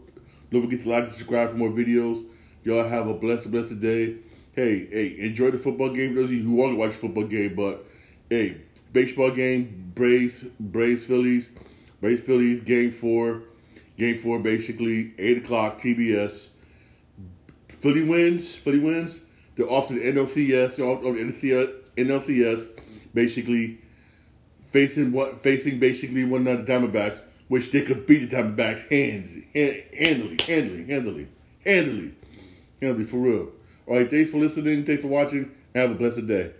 Don't 0.52 0.62
forget 0.62 0.84
to 0.84 0.90
like 0.90 1.06
and 1.06 1.14
subscribe 1.14 1.50
for 1.50 1.58
more 1.58 1.70
videos. 1.70 2.24
Y'all 2.64 2.88
have 2.88 3.08
a 3.08 3.14
blessed, 3.16 3.50
blessed 3.52 3.82
day. 3.82 4.18
Hey, 4.56 4.88
hey, 4.92 5.16
enjoy 5.18 5.50
the 5.50 5.58
football 5.58 5.90
game. 5.90 6.14
Those 6.14 6.26
of 6.26 6.34
you 6.34 6.44
who 6.44 6.54
want 6.54 6.74
to 6.74 6.78
watch 6.78 6.94
football 6.94 7.24
game, 7.24 7.56
but 7.56 7.86
hey, 8.30 8.62
baseball 8.94 9.32
game, 9.32 9.92
Braves, 9.96 10.44
Braves, 10.60 11.06
Phillies, 11.06 11.50
Braves, 12.04 12.24
Phillies, 12.24 12.60
game 12.60 12.92
four, 12.92 13.44
game 13.98 14.20
four, 14.20 14.38
basically 14.38 15.14
eight 15.18 15.38
o'clock, 15.38 15.80
TBS. 15.80 16.50
Philly 17.70 18.04
wins, 18.04 18.54
Philly 18.54 18.80
wins. 18.80 19.24
They're 19.56 19.70
off 19.70 19.88
to 19.88 19.94
the 19.94 20.02
NLCS, 20.02 20.76
they're 20.76 20.86
off 20.86 21.02
to 21.02 21.14
the 21.14 21.74
NLCS, 21.96 22.78
basically 23.14 23.78
facing 24.72 25.14
what 25.14 25.44
facing 25.44 25.80
basically 25.80 26.26
one 26.26 26.46
of 26.46 26.66
the 26.66 26.74
Diamondbacks, 26.74 27.22
which 27.48 27.72
they 27.72 27.84
could 27.84 28.06
beat 28.06 28.30
the 28.30 28.36
Diamondbacks 28.36 28.90
hands, 28.90 29.36
hand, 29.56 29.84
handily, 29.98 30.38
handily, 30.46 30.84
handily, 30.84 31.28
handily, 31.66 32.12
handily 32.82 33.06
for 33.06 33.16
real. 33.16 33.50
All 33.88 33.96
right, 33.96 34.10
thanks 34.10 34.30
for 34.30 34.40
listening. 34.40 34.84
Thanks 34.84 35.04
for 35.04 35.08
watching. 35.08 35.52
Have 35.74 35.92
a 35.92 35.96
blessed 35.96 36.28
day. 36.28 36.52